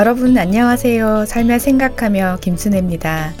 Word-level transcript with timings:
여러분 0.00 0.38
안녕하세요. 0.38 1.26
살며 1.26 1.58
생각하며 1.58 2.38
김순혜입니다. 2.40 3.34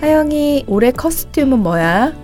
하영이 0.00 0.64
올해 0.66 0.90
커스튬은 0.90 1.58
뭐야? 1.58 2.14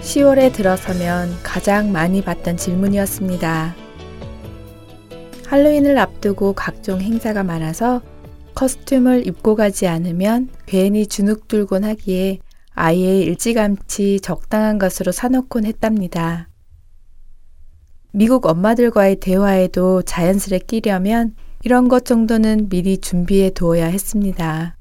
10월에 0.00 0.50
들어서면 0.50 1.28
가장 1.42 1.92
많이 1.92 2.22
받던 2.22 2.56
질문이었습니다. 2.56 3.74
할로윈을 5.46 5.98
앞두고 5.98 6.54
각종 6.54 7.02
행사가 7.02 7.44
많아서 7.44 8.00
커스튬을 8.54 9.26
입고 9.26 9.56
가지 9.56 9.86
않으면 9.88 10.48
괜히 10.64 11.06
주눅들곤 11.06 11.84
하기에 11.84 12.38
아예 12.72 13.20
일찌감치 13.20 14.20
적당한 14.20 14.78
것으로 14.78 15.12
사놓곤 15.12 15.66
했답니다. 15.66 16.49
미국 18.12 18.46
엄마들과의 18.46 19.16
대화에도 19.16 20.02
자연스레 20.02 20.60
끼려면 20.60 21.34
이런 21.62 21.88
것 21.88 22.04
정도는 22.04 22.68
미리 22.68 22.98
준비해 22.98 23.50
두어야 23.50 23.86
했습니다. 23.86 24.76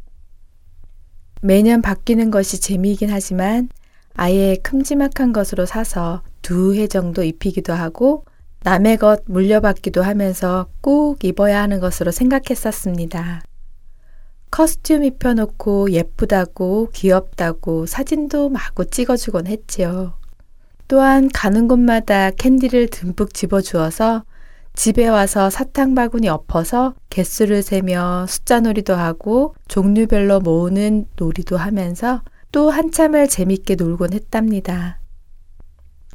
매년 1.41 1.81
바뀌는 1.81 2.31
것이 2.31 2.59
재미이긴 2.59 3.09
하지만 3.11 3.69
아예 4.15 4.55
큼지막한 4.63 5.31
것으로 5.31 5.65
사서 5.65 6.23
두 6.41 6.73
해 6.75 6.87
정도 6.87 7.23
입히기도 7.23 7.73
하고 7.73 8.25
남의 8.63 8.97
것 8.97 9.21
물려받기도 9.27 10.01
하면서 10.01 10.67
꼭 10.81 11.23
입어야 11.23 11.61
하는 11.61 11.79
것으로 11.79 12.11
생각했었습니다. 12.11 13.41
커스튬 14.51 15.03
입혀놓고 15.03 15.91
예쁘다고 15.91 16.89
귀엽다고 16.93 17.85
사진도 17.85 18.49
마구 18.49 18.85
찍어주곤 18.85 19.47
했지요. 19.47 20.18
또한 20.89 21.29
가는 21.31 21.67
곳마다 21.67 22.31
캔디를 22.31 22.87
듬뿍 22.87 23.33
집어주어서 23.33 24.23
집에 24.73 25.07
와서 25.07 25.51
사탕 25.51 25.93
바구니 25.93 26.27
엎어서 26.29 26.95
개수를 27.11 27.61
세며 27.61 28.25
숫자 28.27 28.59
놀이도 28.59 28.95
하고 28.95 29.53
종류별로 29.67 30.39
모으는 30.39 31.05
놀이도 31.15 31.57
하면서 31.57 32.23
또 32.51 32.71
한참을 32.71 33.27
재밌게 33.27 33.75
놀곤 33.75 34.13
했답니다. 34.13 34.99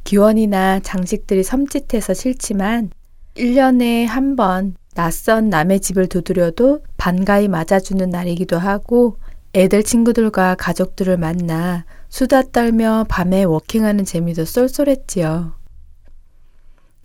기원이나 0.03 0.81
장식들이 0.81 1.41
섬찟해서 1.41 2.13
싫지만 2.13 2.89
1년에 3.37 4.05
한 4.05 4.35
번 4.35 4.75
낯선 4.93 5.49
남의 5.49 5.79
집을 5.79 6.07
두드려도 6.07 6.81
반가이 6.97 7.47
맞아주는 7.47 8.09
날이기도 8.09 8.57
하고 8.57 9.17
애들 9.53 9.83
친구들과 9.83 10.55
가족들을 10.55 11.17
만나 11.17 11.85
수다 12.15 12.43
떨며 12.43 13.05
밤에 13.09 13.43
walking하는 13.43 14.05
재미도 14.05 14.45
쏠쏠했지요. 14.45 15.51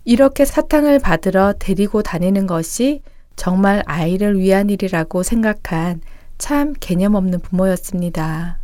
이렇게 0.05 0.45
사탕을 0.45 0.99
받으러 0.99 1.53
데리고 1.59 2.01
다니는 2.01 2.47
것이 2.47 3.01
정말 3.35 3.83
아이를 3.87 4.39
위한 4.39 4.69
일이라고 4.69 5.21
생각한 5.23 5.99
참 6.37 6.71
개념 6.79 7.15
없는 7.15 7.41
부모였습니다. 7.41 8.61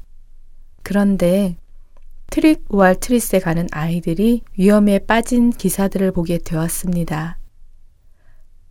그런데 0.84 1.58
trick 2.28 2.64
or 2.70 2.96
treat에 2.96 3.40
가는 3.40 3.68
아이들이 3.74 4.44
위험에 4.58 5.00
빠진 5.00 5.50
기사들을 5.50 6.14
보게 6.14 6.38
되었습니다. 6.38 7.40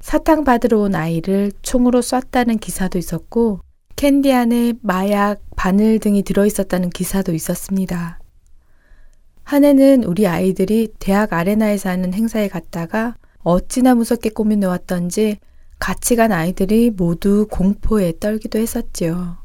사탕 0.01 0.45
받으러 0.45 0.79
온 0.79 0.95
아이를 0.95 1.53
총으로 1.61 2.01
쐈다는 2.01 2.57
기사도 2.57 2.97
있었고 2.97 3.61
캔디 3.97 4.33
안에 4.33 4.73
마약, 4.81 5.46
바늘 5.57 5.99
등이 5.99 6.23
들어있었다는 6.23 6.91
기사도 6.91 7.33
있었습니다. 7.33 8.21
한 9.43 9.65
해는 9.65 10.05
우리 10.05 10.27
아이들이 10.27 10.93
대학 10.99 11.33
아레나에서 11.33 11.89
하는 11.89 12.13
행사에 12.13 12.49
갔다가 12.49 13.15
어찌나 13.43 13.95
무섭게 13.95 14.31
꾸며놓았던지 14.31 15.39
같이 15.79 16.17
간 16.17 16.33
아이들이 16.33 16.91
모두 16.91 17.47
공포에 17.51 18.15
떨기도 18.19 18.59
했었지요. 18.59 19.37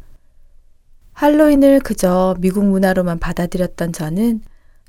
할로윈을 1.13 1.81
그저 1.81 2.35
미국 2.39 2.66
문화로만 2.66 3.19
받아들였던 3.19 3.93
저는 3.93 4.41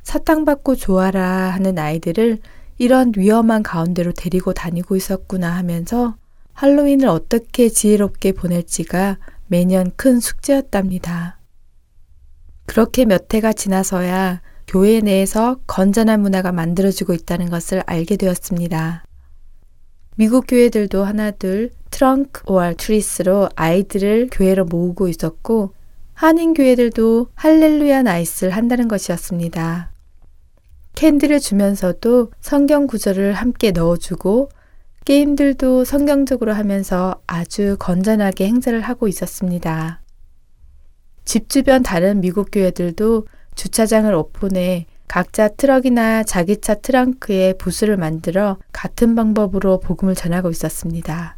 사탕 0.03 0.45
받고 0.45 0.77
좋아라 0.77 1.51
하는 1.51 1.79
아이들을 1.79 2.39
이런 2.79 3.13
위험한 3.17 3.63
가운데로 3.63 4.13
데리고 4.13 4.53
다니고 4.53 4.97
있었구나 4.97 5.51
하면서 5.51 6.17
할로윈을 6.55 7.07
어떻게 7.07 7.69
지혜롭게 7.69 8.33
보낼지가 8.33 9.19
매년 9.53 9.93
큰 9.97 10.19
숙제였답니다. 10.19 11.39
그렇게 12.65 13.05
몇 13.05 13.35
해가 13.35 13.53
지나서야 13.53 14.41
교회 14.67 15.01
내에서 15.01 15.61
건전한 15.67 16.23
문화가 16.23 16.53
만들어지고 16.53 17.13
있다는 17.13 17.51
것을 17.51 17.83
알게 17.85 18.17
되었습니다. 18.17 19.05
미국 20.17 20.47
교회들도 20.49 21.05
하나둘 21.05 21.69
trunk 21.91 22.45
or 22.47 22.77
treat로 22.77 23.51
아이들을 23.55 24.31
교회로 24.33 24.65
모으고 24.65 25.09
있었고 25.09 25.75
한인 26.15 26.55
교회들도 26.55 27.27
할렐루야 27.35 28.05
night를 28.05 28.57
한다는 28.57 28.89
것이었습니다. 28.89 29.93
캔디를 30.95 31.41
주면서도 31.41 32.31
성경 32.41 32.87
구절을 32.87 33.35
함께 33.35 33.71
넣어주고 33.71 34.49
게임들도 35.05 35.85
성경적으로 35.85 36.53
하면서 36.53 37.21
아주 37.27 37.77
건전하게 37.79 38.47
행사를 38.47 38.81
하고 38.81 39.09
있었습니다. 39.09 40.01
집 41.25 41.49
주변 41.49 41.83
다른 41.83 42.21
미국 42.21 42.51
교회들도 42.53 43.27
주차장을 43.57 44.13
오픈해 44.15 44.87
각자 45.09 45.49
트럭이나 45.49 46.23
자기 46.23 46.61
차 46.61 46.75
트렁크에 46.75 47.55
부스를 47.55 47.97
만들어 47.97 48.59
같은 48.73 49.15
방법으로 49.15 49.81
복음을 49.81 50.15
전하고 50.15 50.51
있었습니다. 50.51 51.37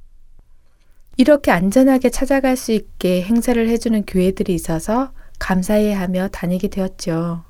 이렇게 1.17 1.51
안전하게 1.51 2.11
찾아갈 2.11 2.57
수 2.57 2.73
있게 2.73 3.23
행사를 3.23 3.69
해주는 3.69 4.05
교회들이 4.05 4.55
있어서 4.55 5.13
감사해 5.39 5.93
하며 5.93 6.29
다니게 6.29 6.69
되었죠. 6.69 7.45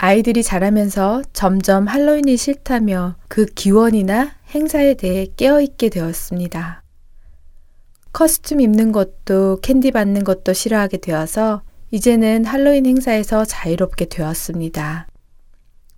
아이들이 0.00 0.44
자라면서 0.44 1.22
점점 1.32 1.88
할로윈이 1.88 2.36
싫다며 2.36 3.16
그 3.26 3.46
기원이나 3.46 4.30
행사에 4.54 4.94
대해 4.94 5.26
깨어있게 5.36 5.88
되었습니다. 5.88 6.84
커스튬 8.12 8.60
입는 8.60 8.92
것도 8.92 9.58
캔디 9.60 9.90
받는 9.90 10.22
것도 10.22 10.52
싫어하게 10.52 10.98
되어서 10.98 11.62
이제는 11.90 12.44
할로윈 12.44 12.86
행사에서 12.86 13.44
자유롭게 13.44 14.04
되었습니다. 14.04 15.08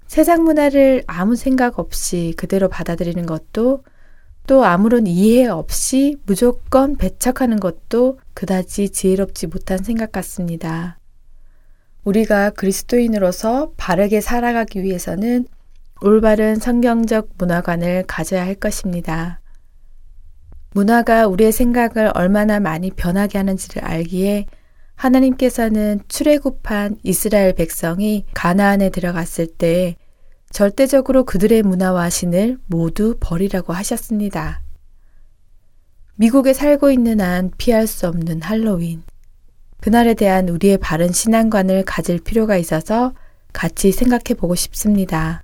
세상 0.07 0.45
문화를 0.45 1.05
아무 1.07 1.37
생각 1.37 1.79
없이 1.79 2.33
그대로 2.39 2.69
받아들이는 2.69 3.27
것도 3.27 3.85
또 4.47 4.65
아무런 4.65 5.07
이해 5.07 5.47
없이 5.47 6.17
무조건 6.25 6.97
배척하는 6.97 7.61
것도 7.61 8.19
그다지 8.33 8.91
지혜롭지 8.91 9.49
못한 9.49 9.79
생각 9.85 10.11
같습니다. 10.11 11.00
우리가 12.05 12.51
그리스도인으로서 12.51 13.73
바르게 13.77 14.21
살아가기 14.21 14.83
위해서는 14.83 15.47
올바른 16.03 16.57
성경적 16.57 17.31
문화관을 17.37 18.05
가져야 18.07 18.45
할 18.45 18.55
것입니다. 18.55 19.41
문화가 20.73 21.27
우리의 21.27 21.53
생각을 21.53 22.13
얼마나 22.15 22.61
많이 22.61 22.91
변하게 22.91 23.39
하는지를 23.39 23.85
알기에 23.85 24.47
하나님께서는 24.95 26.01
출애굽한 26.09 26.99
이스라엘 27.03 27.55
백성이 27.55 28.25
가나안에 28.35 28.91
들어갔을 28.91 29.47
때 29.47 29.97
절대적으로 30.51 31.25
그들의 31.25 31.63
문화와 31.63 32.11
신을 32.11 32.59
모두 32.67 33.17
버리라고 33.21 33.73
하셨습니다. 33.73 34.63
미국에 36.17 36.53
살고 36.53 36.91
있는 36.91 37.21
한 37.21 37.51
피할 37.57 37.87
수 37.87 38.07
없는 38.07 38.43
할로윈. 38.43 39.03
그날에 39.81 40.15
대한 40.15 40.49
우리의 40.49 40.79
바른 40.79 41.13
신앙관을 41.13 41.85
가질 41.85 42.21
필요가 42.21 42.57
있어서 42.57 43.15
같이 43.53 43.93
생각해 43.93 44.35
보고 44.37 44.55
싶습니다. 44.55 45.43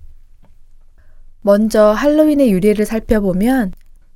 먼저 1.41 1.93
할로윈의 1.93 2.51
유래를 2.51 2.87
살펴보면 2.87 3.73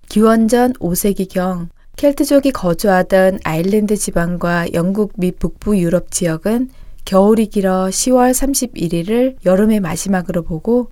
기원전 0.09 0.73
5세기경 0.75 1.69
켈트족이 1.97 2.51
거주하던 2.53 3.41
아일랜드 3.45 3.97
지방과 3.97 4.73
영국 4.73 5.13
및 5.17 5.39
북부 5.39 5.79
유럽 5.79 6.11
지역은 6.11 6.71
겨울이 7.05 7.47
길어 7.47 7.87
10월 7.87 8.33
31일을 8.33 9.37
여름의 9.45 9.81
마지막으로 9.81 10.43
보고 10.43 10.91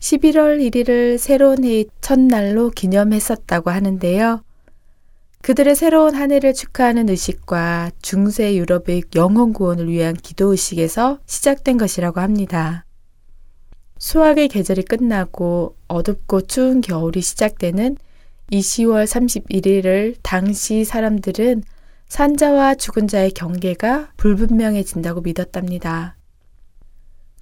11월 0.00 0.60
1일을 0.70 1.18
새로운 1.18 1.64
해의 1.64 1.86
첫날로 2.00 2.70
기념했었다고 2.70 3.70
하는데요. 3.70 4.45
그들의 5.46 5.76
새로운 5.76 6.16
한 6.16 6.32
해를 6.32 6.52
축하하는 6.52 7.08
의식과 7.08 7.92
중세 8.02 8.56
유럽의 8.56 9.04
영혼 9.14 9.52
구원을 9.52 9.88
위한 9.88 10.14
기도 10.14 10.50
의식에서 10.50 11.20
시작된 11.24 11.78
것이라고 11.78 12.18
합니다. 12.18 12.84
수학의 13.96 14.48
계절이 14.48 14.82
끝나고 14.82 15.76
어둡고 15.86 16.48
추운 16.48 16.80
겨울이 16.80 17.20
시작되는 17.20 17.96
이 18.50 18.58
10월 18.58 19.04
31일을 19.04 20.16
당시 20.20 20.82
사람들은 20.82 21.62
산자와 22.08 22.74
죽은 22.74 23.06
자의 23.06 23.30
경계가 23.30 24.14
불분명해진다고 24.16 25.20
믿었답니다. 25.20 26.16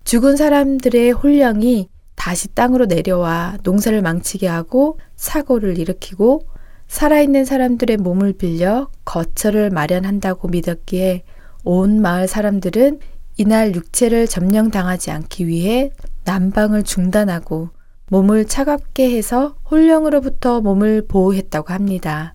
죽은 0.05 0.37
사람들의 0.37 1.13
혼령이 1.13 1.89
다시 2.17 2.49
땅으로 2.49 2.85
내려와 2.85 3.61
농사를 3.63 4.03
망치게 4.03 4.47
하고 4.47 4.99
사고를 5.17 5.79
일으키고 5.79 6.53
살아있는 6.89 7.45
사람들의 7.45 7.97
몸을 7.99 8.35
빌려 8.35 8.89
거처를 9.05 9.71
마련한다고 9.71 10.49
믿었기에 10.49 11.25
온 11.65 12.01
마을 12.01 12.29
사람들은 12.29 13.01
이날 13.37 13.75
육체를 13.75 14.29
점령당하지 14.29 15.11
않기 15.11 15.47
위해 15.49 15.91
난방을 16.25 16.85
중단하고 16.85 17.71
몸을 18.11 18.45
차갑게 18.45 19.17
해서 19.17 19.57
홀령으로부터 19.71 20.61
몸을 20.61 21.07
보호했다고 21.07 21.73
합니다. 21.73 22.35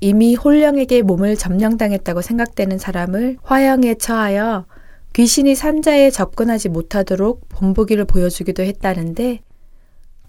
이미 0.00 0.34
홀령에게 0.34 1.02
몸을 1.02 1.36
점령당했다고 1.36 2.20
생각되는 2.20 2.78
사람을 2.78 3.38
화형에 3.42 3.94
처하여 3.94 4.66
귀신이 5.12 5.54
산자에 5.54 6.10
접근하지 6.10 6.68
못하도록 6.68 7.48
본보기를 7.48 8.06
보여주기도 8.06 8.62
했다는데 8.64 9.40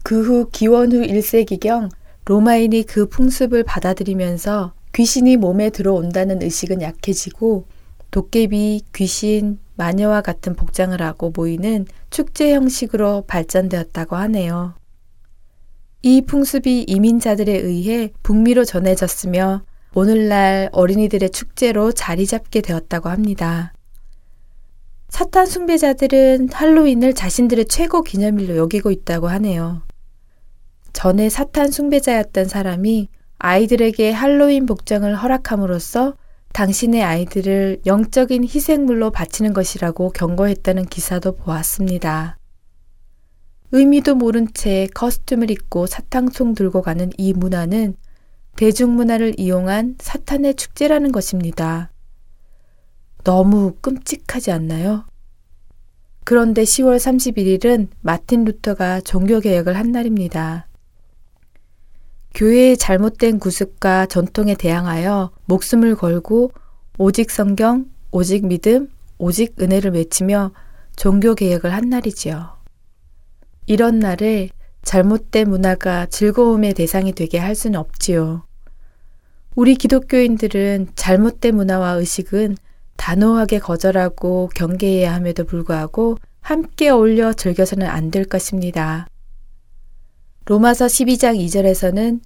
그 0.04 0.22
후 0.22 0.50
기원 0.52 0.92
후 0.92 1.02
1세기경 1.02 1.90
로마인이 2.26 2.84
그 2.84 3.08
풍습을 3.08 3.64
받아들이면서 3.64 4.74
귀신이 4.94 5.38
몸에 5.38 5.70
들어온다는 5.70 6.42
의식은 6.42 6.82
약해지고 6.82 7.66
도깨비, 8.12 8.84
귀신, 8.94 9.60
마녀와 9.76 10.22
같은 10.22 10.56
복장을 10.56 11.02
하고 11.02 11.32
모이는 11.36 11.86
축제 12.10 12.54
형식으로 12.54 13.24
발전되었다고 13.28 14.16
하네요. 14.16 14.76
이 16.04 16.22
풍습이 16.22 16.84
이민자들에 16.88 17.52
의해 17.52 18.12
북미로 18.24 18.66
전해졌으며 18.66 19.64
오늘날 19.96 20.70
어린이들의 20.72 21.30
축제로 21.32 21.92
자리 21.92 22.28
잡게 22.28 22.62
되었다고 22.62 23.10
합니다. 23.10 23.74
사탄 25.10 25.46
숭배자들은 25.46 26.50
할로윈을 26.52 27.14
자신들의 27.14 27.66
최고 27.66 28.02
기념일로 28.02 28.58
여기고 28.58 28.92
있다고 28.92 29.28
하네요. 29.30 29.84
전에 30.94 31.30
사탄 31.30 31.72
숭배자였던 31.72 32.46
사람이 32.46 33.10
아이들에게 33.40 34.12
할로윈 34.12 34.66
복장을 34.68 35.14
허락함으로써 35.16 36.16
당신의 36.54 37.04
아이들을 37.04 37.82
영적인 37.86 38.44
희생물로 38.44 39.12
바치는 39.12 39.54
것이라고 39.54 40.12
경고했다는 40.12 40.86
기사도 40.86 41.36
보았습니다. 41.36 42.38
의미도 43.72 44.16
모른 44.16 44.48
채 44.54 44.88
커스튬을 44.94 45.50
입고 45.50 45.88
사탕송 45.88 46.54
들고 46.54 46.84
가는 46.84 47.10
이 47.18 47.34
문화는 47.34 47.96
대중문화를 48.56 49.40
이용한 49.40 49.96
사탄의 50.00 50.54
축제라는 50.54 51.12
것입니다. 51.12 51.92
너무 53.24 53.74
끔찍하지 53.82 54.52
않나요? 54.52 55.06
그런데 56.24 56.62
10월 56.64 56.98
31일은 56.98 57.88
마틴 58.02 58.46
루터가 58.46 59.02
종교개혁을 59.02 59.76
한 59.76 59.92
날입니다. 59.92 60.68
교회의 62.34 62.78
잘못된 62.78 63.40
구습과 63.40 64.08
전통에 64.08 64.56
대항하여 64.56 65.32
목숨을 65.46 65.96
걸고 65.96 66.52
오직 66.98 67.30
성경, 67.30 67.86
오직 68.12 68.46
믿음, 68.48 68.90
오직 69.18 69.56
은혜를 69.62 69.94
외치며 69.94 70.52
종교 70.96 71.36
개혁을 71.36 71.72
한 71.74 71.90
날이지요. 71.90 72.50
이런 73.68 74.00
날을 74.00 74.50
잘못된 74.82 75.50
문화가 75.50 76.06
즐거움의 76.08 76.74
대상이 76.74 77.14
되게 77.14 77.38
할 77.38 77.56
수는 77.56 77.80
없지요. 77.80 78.44
우리 79.56 79.76
기독교인들은 79.76 80.90
잘못된 80.96 81.56
문화와 81.56 81.92
의식은 81.92 82.58
단호하게 82.98 83.60
거절하고 83.60 84.50
경계해야 84.56 85.14
함에도 85.14 85.46
불구하고 85.46 86.18
함께 86.42 86.90
어울려 86.90 87.32
즐겨서는 87.34 87.88
안 87.88 88.12
될 88.12 88.26
것입니다. 88.26 89.08
로마서 90.46 90.88
12장 90.88 91.40
2절에서는 91.40 92.20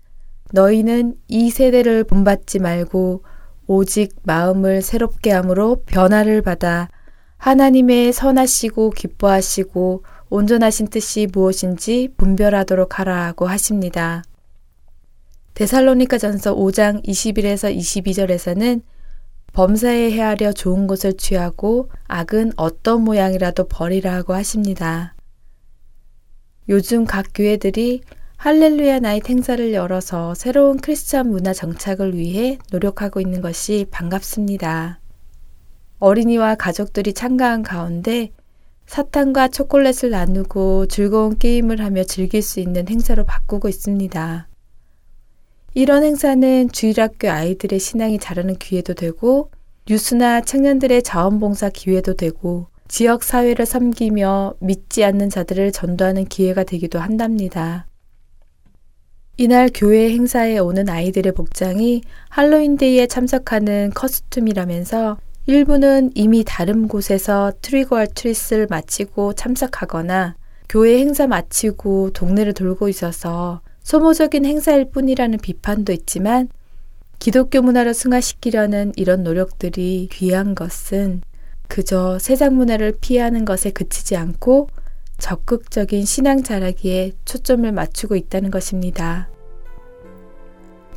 너희는 0.51 1.15
이 1.27 1.51
세대를 1.51 2.03
본받지 2.03 2.59
말고 2.59 3.23
오직 3.67 4.15
마음을 4.23 4.81
새롭게 4.81 5.31
함으로 5.31 5.83
변화를 5.85 6.41
받아 6.41 6.89
하나님의 7.37 8.13
선하시고 8.13 8.91
기뻐하시고 8.91 10.03
온전하신 10.29 10.87
뜻이 10.87 11.27
무엇인지 11.31 12.13
분별하도록 12.17 12.99
하라고 12.99 13.45
하십니다. 13.45 14.23
데살로니가 15.53 16.17
전서 16.17 16.55
5장 16.55 17.05
21에서 17.05 17.75
22절에서는 17.75 18.81
범사에 19.53 20.11
헤아려 20.11 20.53
좋은 20.53 20.87
것을 20.87 21.13
취하고 21.13 21.89
악은 22.07 22.53
어떤 22.57 23.03
모양이라도 23.03 23.67
버리라고 23.67 24.33
하십니다. 24.33 25.16
요즘 26.69 27.05
각 27.05 27.27
교회들이 27.33 28.01
할렐루야 28.35 28.99
night 28.99 29.29
행사를 29.29 29.73
열어서 29.73 30.33
새로운 30.35 30.77
크리스천 30.77 31.29
문화 31.29 31.53
정착을 31.53 32.13
위해 32.13 32.57
노력하고 32.71 33.21
있는 33.21 33.41
것이 33.41 33.85
반갑습니다. 33.89 34.99
어린이와 35.99 36.55
가족들이 36.55 37.13
참가한 37.13 37.63
가운데 37.63 38.31
사탕과 38.85 39.47
초콜릿을 39.47 40.11
나누고 40.11 40.87
즐거운 40.87 41.37
게임을 41.37 41.79
하며 41.79 42.03
즐길 42.03 42.41
수 42.41 42.59
있는 42.59 42.87
행사로 42.89 43.25
바꾸고 43.25 43.69
있습니다. 43.69 44.47
이런 45.73 46.03
행사는 46.03 46.69
주일학교 46.71 47.29
아이들의 47.29 47.79
신앙이 47.79 48.19
자라는 48.19 48.57
기회도 48.57 48.93
되고 48.93 49.51
뉴스나 49.89 50.41
청년들의 50.41 51.01
자원봉사 51.03 51.69
기회도 51.69 52.15
되고 52.15 52.67
지역 52.87 53.23
사회를 53.23 53.65
섬기며 53.65 54.55
믿지 54.59 55.03
않는 55.03 55.29
자들을 55.29 55.71
전도하는 55.71 56.25
기회가 56.25 56.63
되기도 56.63 56.99
한답니다. 56.99 57.87
이날 59.37 59.69
교회 59.73 60.09
행사에 60.09 60.57
오는 60.57 60.89
아이들의 60.89 61.31
복장이 61.33 62.01
할로윈데이에 62.29 63.07
참석하는 63.07 63.91
costume이라면서 63.93 65.17
일부는 65.45 66.11
이미 66.15 66.43
다른 66.43 66.87
곳에서 66.87 67.53
trick 67.61 68.07
or 68.15 68.25
treat를 68.25 68.67
마치고 68.69 69.33
참석하거나 69.33 70.35
교회 70.67 70.99
행사 70.99 71.27
마치고 71.27 72.11
동네를 72.11 72.53
돌고 72.53 72.89
있어서 72.89 73.61
소모적인 73.83 74.43
행사일 74.43 74.89
뿐이라는 74.89 75.37
비판도 75.37 75.93
있지만 75.93 76.49
기독교 77.19 77.61
문화를 77.61 77.93
승화시키려는 77.93 78.93
이런 78.95 79.23
노력들이 79.23 80.09
귀한 80.11 80.55
것은 80.55 81.21
그저 81.67 82.17
세상 82.19 82.55
문화를 82.55 82.97
피하는 82.99 83.45
것에 83.45 83.71
그치지 83.71 84.15
않고 84.15 84.69
적극적인 85.17 86.05
신앙 86.05 86.43
자라기에 86.43 87.13
초점을 87.25 87.71
맞추고 87.71 88.15
있다는 88.15 88.51
것입니다. 88.51 89.29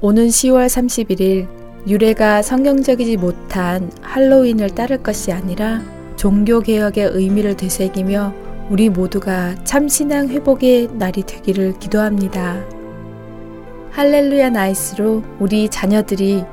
오는 0.00 0.28
10월 0.28 0.66
31일 0.66 1.48
유래가 1.86 2.42
성경적이지 2.42 3.16
못한 3.16 3.90
할로윈을 4.02 4.74
따를 4.74 5.02
것이 5.02 5.32
아니라 5.32 5.82
종교개혁의 6.16 7.10
의미를 7.12 7.56
되새기며 7.56 8.34
우리 8.68 8.88
모두가 8.88 9.56
참 9.64 9.88
신앙 9.88 10.28
회복의 10.28 10.88
날이 10.92 11.22
되기를 11.22 11.78
기도합니다. 11.78 12.62
할렐루야 13.90 14.50
나이스로 14.50 15.24
우리 15.38 15.68
자녀들이 15.68 16.44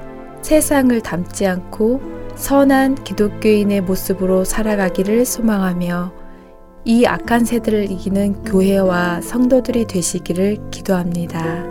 세상을 0.42 1.00
닮지 1.02 1.46
않고 1.46 2.17
선한 2.38 3.04
기독교인의 3.04 3.82
모습으로 3.82 4.44
살아가기를 4.44 5.26
소망하며 5.26 6.14
이 6.86 7.06
악한 7.06 7.44
세대를 7.44 7.92
이기는 7.92 8.44
교회와 8.44 9.22
성도들이 9.22 9.86
되시기를 9.86 10.70
기도합니다. 10.72 11.66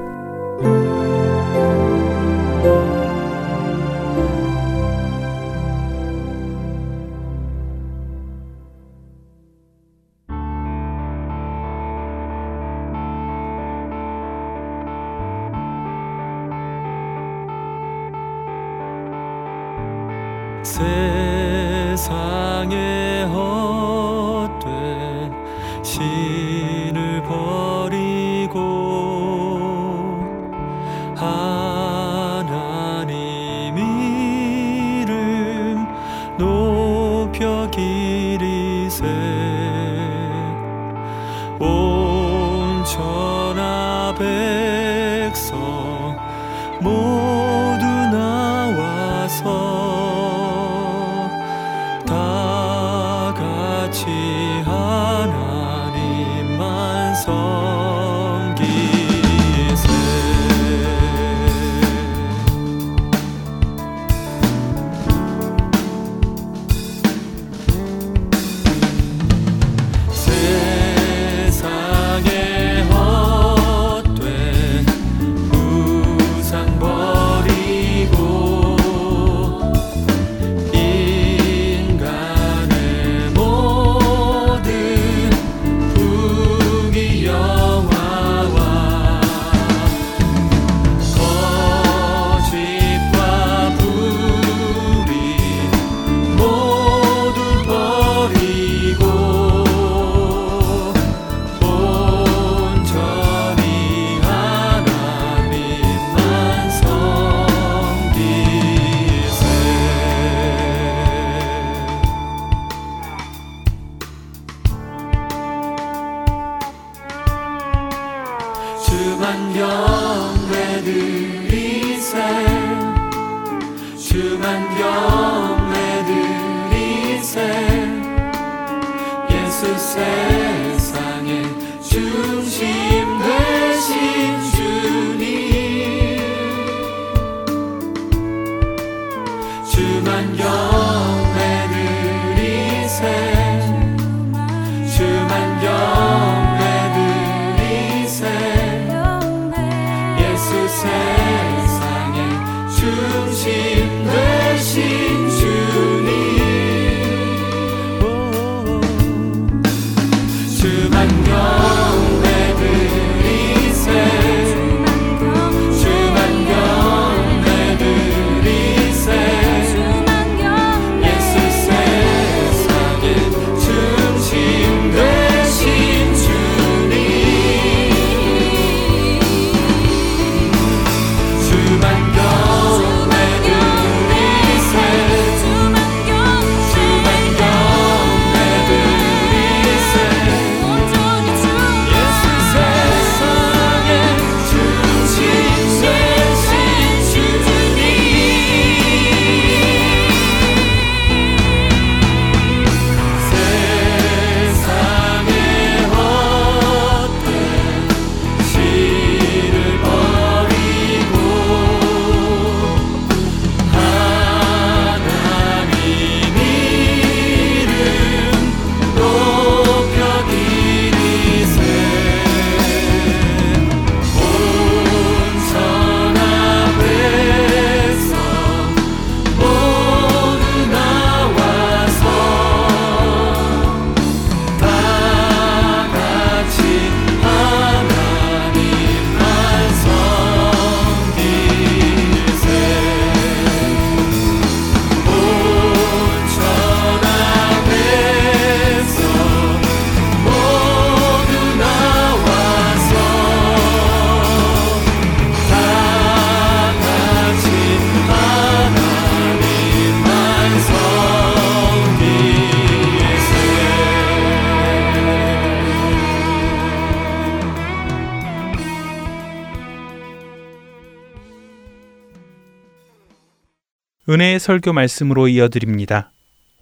은혜의 274.09 274.39
설교 274.39 274.73
말씀으로 274.73 275.27
이어드립니다. 275.27 276.13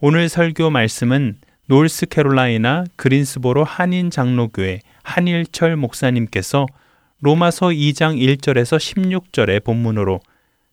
오늘 0.01 0.31
설교 0.31 0.71
말씀은 0.71 1.37
노스캐롤라이나 1.67 2.85
그린스보로 2.97 3.65
한인 3.65 4.11
장로교회 4.11 4.81
한일철 5.03 5.77
목사님께서 5.77 6.65
로마서 7.21 7.67
2장 7.67 8.19
1절에서 8.19 8.79
16절의 8.79 9.63
본문으로 9.63 10.21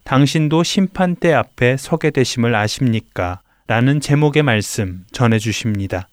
당신도 0.05 0.63
심판대 0.63 1.33
앞에 1.33 1.75
서게 1.75 2.09
되심을 2.09 2.55
아십니까? 2.55 3.41
라는 3.67 3.99
제목의 3.99 4.43
말씀 4.43 5.03
전해 5.11 5.39
주십니다. 5.39 6.07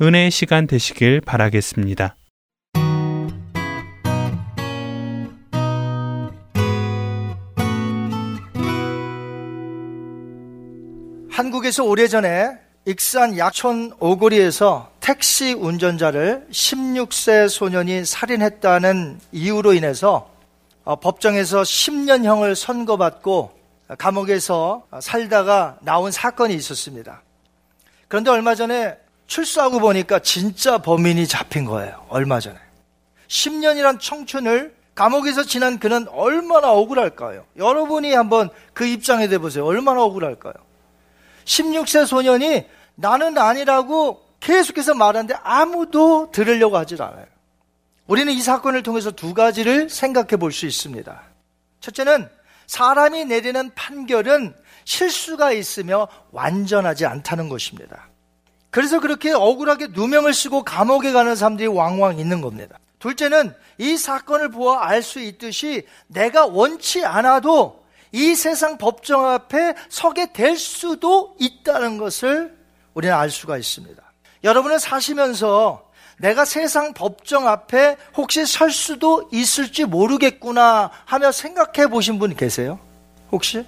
은혜의 0.00 0.30
시간 0.30 0.68
되시길 0.68 1.20
바라겠습니다. 1.20 2.14
한국에서 11.34 11.82
오래전에 11.82 12.56
익산 12.84 13.38
약촌 13.38 13.92
오거리에서 13.98 14.92
택시 15.00 15.52
운전자를 15.52 16.46
16세 16.52 17.48
소년이 17.48 18.04
살인했다는 18.04 19.18
이유로 19.32 19.72
인해서 19.72 20.30
어, 20.84 20.94
법정에서 20.94 21.62
10년형을 21.62 22.54
선고받고 22.54 23.50
감옥에서 23.98 24.86
살다가 25.00 25.76
나온 25.80 26.12
사건이 26.12 26.54
있었습니다. 26.54 27.22
그런데 28.06 28.30
얼마 28.30 28.54
전에 28.54 28.96
출소하고 29.26 29.80
보니까 29.80 30.20
진짜 30.20 30.78
범인이 30.78 31.26
잡힌 31.26 31.64
거예요. 31.64 32.06
얼마 32.10 32.38
전에. 32.38 32.56
10년이란 33.26 33.98
청춘을 33.98 34.72
감옥에서 34.94 35.42
지난 35.42 35.80
그는 35.80 36.06
얼마나 36.10 36.70
억울할까요? 36.70 37.44
여러분이 37.56 38.14
한번 38.14 38.50
그 38.72 38.86
입장에 38.86 39.26
대보세요. 39.26 39.66
얼마나 39.66 40.04
억울할까요? 40.04 40.54
16세 41.44 42.06
소년이 42.06 42.64
나는 42.96 43.36
아니라고 43.38 44.22
계속해서 44.40 44.94
말하는데 44.94 45.34
아무도 45.42 46.30
들으려고 46.32 46.76
하질 46.76 47.02
않아요. 47.02 47.26
우리는 48.06 48.32
이 48.32 48.40
사건을 48.42 48.82
통해서 48.82 49.10
두 49.10 49.32
가지를 49.34 49.88
생각해 49.88 50.36
볼 50.36 50.52
수 50.52 50.66
있습니다. 50.66 51.22
첫째는 51.80 52.28
사람이 52.66 53.24
내리는 53.26 53.70
판결은 53.74 54.54
실수가 54.84 55.52
있으며 55.52 56.08
완전하지 56.32 57.06
않다는 57.06 57.48
것입니다. 57.48 58.08
그래서 58.70 59.00
그렇게 59.00 59.32
억울하게 59.32 59.88
누명을 59.92 60.34
쓰고 60.34 60.64
감옥에 60.64 61.12
가는 61.12 61.34
사람들이 61.36 61.68
왕왕 61.68 62.18
있는 62.18 62.40
겁니다. 62.40 62.78
둘째는 62.98 63.54
이 63.78 63.96
사건을 63.96 64.50
보아 64.50 64.86
알 64.86 65.02
수 65.02 65.20
있듯이 65.20 65.86
내가 66.06 66.46
원치 66.46 67.04
않아도 67.04 67.83
이 68.14 68.36
세상 68.36 68.78
법정 68.78 69.28
앞에 69.28 69.74
서게 69.88 70.32
될 70.32 70.56
수도 70.56 71.34
있다는 71.40 71.98
것을 71.98 72.56
우리는 72.94 73.12
알 73.12 73.28
수가 73.28 73.58
있습니다. 73.58 74.00
여러분은 74.44 74.78
사시면서 74.78 75.90
내가 76.18 76.44
세상 76.44 76.94
법정 76.94 77.48
앞에 77.48 77.96
혹시 78.16 78.46
설 78.46 78.70
수도 78.70 79.28
있을지 79.32 79.84
모르겠구나 79.84 80.92
하며 81.06 81.32
생각해 81.32 81.88
보신 81.88 82.20
분 82.20 82.36
계세요? 82.36 82.78
혹시? 83.32 83.66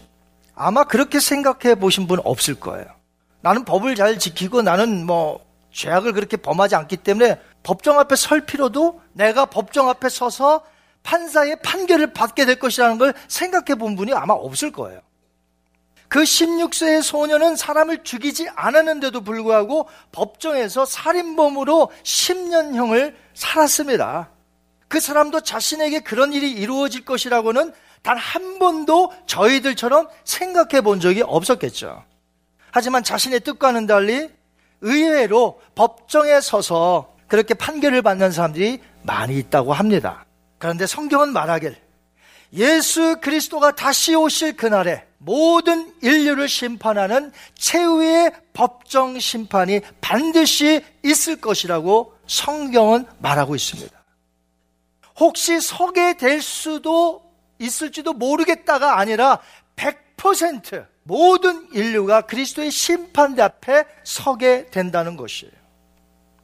아마 0.54 0.84
그렇게 0.84 1.18
생각해 1.18 1.74
보신 1.74 2.06
분 2.06 2.20
없을 2.22 2.54
거예요. 2.54 2.86
나는 3.40 3.64
법을 3.64 3.96
잘 3.96 4.16
지키고 4.16 4.62
나는 4.62 5.06
뭐 5.06 5.44
죄악을 5.72 6.12
그렇게 6.12 6.36
범하지 6.36 6.76
않기 6.76 6.98
때문에 6.98 7.40
법정 7.64 7.98
앞에 7.98 8.14
설 8.14 8.46
필요도 8.46 9.00
내가 9.12 9.46
법정 9.46 9.88
앞에 9.88 10.08
서서 10.08 10.62
판사의 11.06 11.60
판결을 11.62 12.12
받게 12.12 12.44
될 12.44 12.58
것이라는 12.58 12.98
걸 12.98 13.14
생각해 13.28 13.78
본 13.78 13.94
분이 13.94 14.12
아마 14.12 14.34
없을 14.34 14.72
거예요. 14.72 15.00
그 16.08 16.22
16세의 16.22 17.02
소녀는 17.02 17.56
사람을 17.56 18.02
죽이지 18.02 18.48
않았는데도 18.54 19.22
불구하고 19.22 19.88
법정에서 20.12 20.84
살인범으로 20.84 21.90
10년형을 22.02 23.14
살았습니다. 23.34 24.30
그 24.88 25.00
사람도 25.00 25.40
자신에게 25.40 26.00
그런 26.00 26.32
일이 26.32 26.50
이루어질 26.50 27.04
것이라고는 27.04 27.72
단 28.02 28.16
한 28.18 28.58
번도 28.58 29.12
저희들처럼 29.26 30.08
생각해 30.25 30.80
본 30.80 31.00
적이 31.00 31.22
없었겠죠. 31.22 32.04
하지만 32.70 33.02
자신의 33.02 33.40
뜻과는 33.40 33.86
달리 33.86 34.28
의외로 34.80 35.60
법정에 35.75 36.40
서서 36.40 37.14
그렇게 37.26 37.54
판결을 37.54 38.02
받는 38.02 38.30
사람들이 38.30 38.80
많이 39.02 39.38
있다고 39.38 39.72
합니다. 39.72 40.25
그런데 40.66 40.85
성경은 40.85 41.32
말하길 41.32 41.76
예수 42.52 43.20
그리스도가 43.20 43.76
다시 43.76 44.16
오실 44.16 44.56
그날에 44.56 45.06
모든 45.18 45.94
인류를 46.02 46.49
심판하는 46.49 47.30
최후의 47.54 48.32
법정 48.52 49.20
심판이 49.20 49.80
반드시 50.00 50.85
있을 51.04 51.40
것이라고 51.40 52.16
성경은 52.26 53.06
말하고 53.20 53.54
있습니다. 53.54 53.96
혹시 55.20 55.61
서게 55.61 56.16
될 56.16 56.42
수도 56.42 57.22
있을지도 57.61 58.12
모르겠다가 58.14 58.98
아니라 58.98 59.38
100% 59.76 60.85
모든 61.05 61.68
인류가 61.74 62.22
그리스도의 62.22 62.72
심판대 62.72 63.40
앞에 63.40 63.85
서게 64.02 64.66
된다는 64.66 65.16
것이에요. 65.16 65.52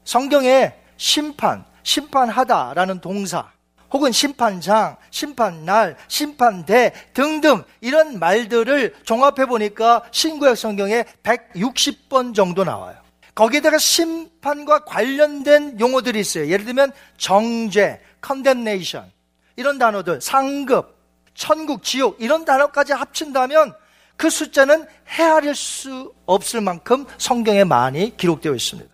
성경에 0.04 0.74
심판, 0.96 1.64
심판하다라는 1.82 3.00
동사, 3.00 3.50
혹은 3.92 4.10
심판장, 4.10 4.96
심판날, 5.10 5.96
심판대 6.08 6.92
등등 7.12 7.62
이런 7.80 8.18
말들을 8.18 8.94
종합해 9.04 9.46
보니까 9.46 10.02
신구약 10.10 10.56
성경에 10.56 11.04
160번 11.22 12.34
정도 12.34 12.64
나와요. 12.64 12.96
거기에다가 13.34 13.78
심판과 13.78 14.84
관련된 14.84 15.80
용어들이 15.80 16.20
있어요. 16.20 16.48
예를 16.48 16.64
들면 16.64 16.92
정죄, 17.16 18.00
condemnation 18.24 19.10
이런 19.56 19.78
단어들, 19.78 20.20
상급, 20.20 20.98
천국, 21.34 21.82
지옥 21.82 22.16
이런 22.20 22.44
단어까지 22.44 22.92
합친다면 22.92 23.74
그 24.16 24.30
숫자는 24.30 24.86
헤아릴 25.08 25.54
수 25.54 26.12
없을 26.26 26.60
만큼 26.60 27.06
성경에 27.18 27.64
많이 27.64 28.16
기록되어 28.16 28.54
있습니다. 28.54 28.91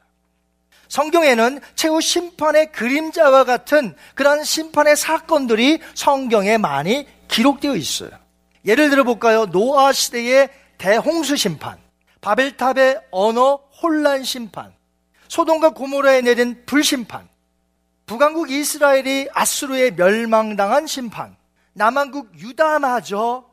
성경에는 0.88 1.60
최후 1.74 2.00
심판의 2.00 2.72
그림자와 2.72 3.44
같은 3.44 3.94
그러한 4.14 4.44
심판의 4.44 4.96
사건들이 4.96 5.80
성경에 5.94 6.58
많이 6.58 7.06
기록되어 7.28 7.76
있어요. 7.76 8.10
예를 8.64 8.90
들어 8.90 9.04
볼까요? 9.04 9.46
노아 9.46 9.92
시대의 9.92 10.48
대홍수 10.78 11.36
심판, 11.36 11.78
바벨탑의 12.20 13.00
언어 13.10 13.60
혼란 13.82 14.24
심판, 14.24 14.72
소돔과 15.28 15.70
고모라에 15.70 16.22
내린 16.22 16.64
불심판, 16.66 17.28
북왕국 18.06 18.50
이스라엘이 18.50 19.28
아수르에 19.32 19.90
멸망당한 19.90 20.86
심판, 20.86 21.36
남한국 21.74 22.38
유다마저 22.40 23.44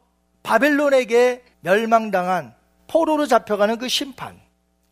바벨론에게 0.43 1.43
멸망당한 1.61 2.55
포로로 2.87 3.27
잡혀가는 3.27 3.77
그 3.77 3.87
심판, 3.89 4.39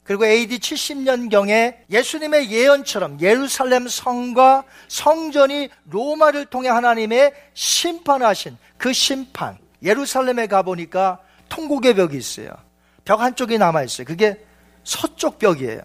그리고 0.03 0.25
AD 0.25 0.59
70년경에 0.59 1.77
예수님의 1.89 2.51
예언처럼 2.51 3.19
예루살렘 3.21 3.87
성과 3.87 4.63
성전이 4.87 5.69
로마를 5.89 6.45
통해 6.47 6.69
하나님의 6.69 7.33
심판하신 7.53 8.57
그 8.77 8.91
심판. 8.91 9.57
예루살렘에 9.81 10.47
가보니까 10.47 11.19
통곡의 11.49 11.95
벽이 11.95 12.17
있어요. 12.17 12.49
벽 13.05 13.21
한쪽이 13.21 13.57
남아있어요. 13.57 14.05
그게 14.05 14.43
서쪽 14.83 15.39
벽이에요. 15.39 15.81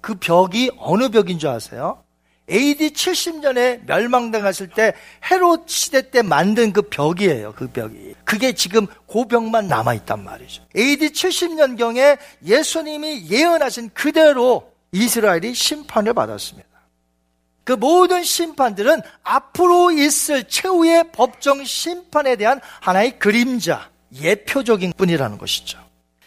그 0.00 0.14
벽이 0.14 0.70
어느 0.78 1.08
벽인 1.08 1.38
줄 1.38 1.48
아세요? 1.50 2.03
AD 2.50 2.90
70년에 2.90 3.86
멸망당했을 3.86 4.68
때 4.68 4.92
헤롯 5.30 5.68
시대 5.68 6.10
때 6.10 6.22
만든 6.22 6.72
그 6.72 6.82
벽이에요. 6.82 7.54
그 7.56 7.68
벽이. 7.68 8.14
그게 8.24 8.52
지금 8.52 8.86
그 9.10 9.24
벽만 9.26 9.68
남아 9.68 9.94
있단 9.94 10.22
말이죠. 10.22 10.62
AD 10.76 11.08
70년경에 11.10 12.18
예수님이 12.44 13.30
예언하신 13.30 13.90
그대로 13.94 14.70
이스라엘이 14.92 15.54
심판을 15.54 16.12
받았습니다. 16.12 16.68
그 17.64 17.72
모든 17.72 18.22
심판들은 18.22 19.00
앞으로 19.22 19.90
있을 19.90 20.44
최후의 20.44 21.12
법정 21.12 21.64
심판에 21.64 22.36
대한 22.36 22.60
하나의 22.80 23.18
그림자, 23.18 23.90
예표적인 24.14 24.92
뿐이라는 24.96 25.38
것이죠. 25.38 25.78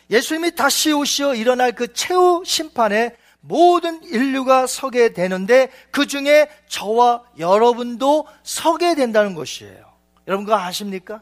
예수님이 0.10 0.56
다시 0.56 0.92
오시어 0.92 1.36
일어날 1.36 1.74
그 1.74 1.94
최후 1.94 2.42
심판에 2.44 3.16
모든 3.48 4.04
인류가 4.04 4.68
서게 4.68 5.14
되는데 5.14 5.70
그 5.92 6.06
중에 6.06 6.50
저와 6.68 7.24
여러분도 7.40 8.28
서게 8.44 8.94
된다는 8.96 9.34
것이에요. 9.34 9.86
여러분 10.28 10.46
그거 10.46 10.58
아십니까? 10.58 11.22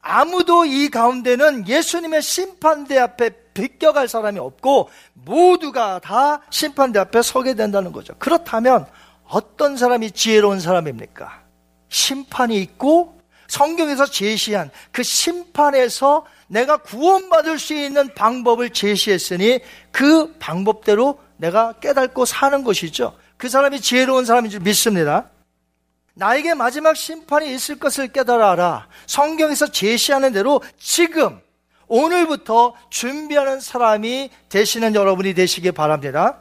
아무도 0.00 0.64
이 0.64 0.88
가운데는 0.88 1.68
예수님의 1.68 2.22
심판대 2.22 2.98
앞에 2.98 3.30
비껴갈 3.54 4.08
사람이 4.08 4.40
없고 4.40 4.90
모두가 5.12 6.00
다 6.00 6.40
심판대 6.50 6.98
앞에 6.98 7.22
서게 7.22 7.54
된다는 7.54 7.92
거죠. 7.92 8.14
그렇다면 8.18 8.86
어떤 9.28 9.76
사람이 9.76 10.10
지혜로운 10.10 10.58
사람입니까? 10.58 11.42
심판이 11.88 12.60
있고 12.62 13.20
성경에서 13.46 14.06
제시한 14.06 14.70
그 14.90 15.02
심판에서 15.02 16.26
내가 16.48 16.78
구원받을 16.78 17.58
수 17.58 17.74
있는 17.74 18.12
방법을 18.14 18.70
제시했으니 18.70 19.60
그 19.92 20.34
방법대로 20.38 21.18
내가 21.36 21.72
깨닫고 21.74 22.24
사는 22.24 22.62
것이죠. 22.64 23.16
그 23.36 23.48
사람이 23.48 23.80
지혜로운 23.80 24.24
사람인 24.24 24.50
줄 24.50 24.60
믿습니다. 24.60 25.30
나에게 26.14 26.54
마지막 26.54 26.96
심판이 26.96 27.52
있을 27.54 27.78
것을 27.78 28.08
깨달아라. 28.08 28.86
성경에서 29.06 29.72
제시하는 29.72 30.32
대로 30.32 30.62
지금, 30.78 31.40
오늘부터 31.88 32.74
준비하는 32.90 33.60
사람이 33.60 34.30
되시는 34.48 34.94
여러분이 34.94 35.34
되시길 35.34 35.72
바랍니다. 35.72 36.38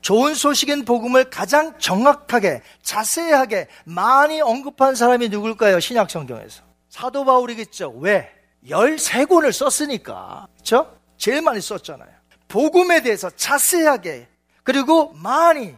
좋은 0.00 0.34
소식인 0.34 0.84
복음을 0.84 1.30
가장 1.30 1.78
정확하게, 1.78 2.62
자세하게, 2.82 3.68
많이 3.84 4.40
언급한 4.40 4.94
사람이 4.94 5.28
누굴까요? 5.28 5.80
신약 5.80 6.10
성경에서. 6.10 6.62
사도 6.88 7.24
바울이겠죠. 7.24 7.94
왜? 7.98 8.28
13권을 8.66 9.52
썼으니까. 9.52 10.46
그렇죠? 10.54 10.98
제일 11.16 11.40
많이 11.40 11.60
썼잖아요. 11.60 12.10
복음에 12.52 13.00
대해서 13.00 13.30
자세하게 13.30 14.28
그리고 14.62 15.14
많이 15.14 15.74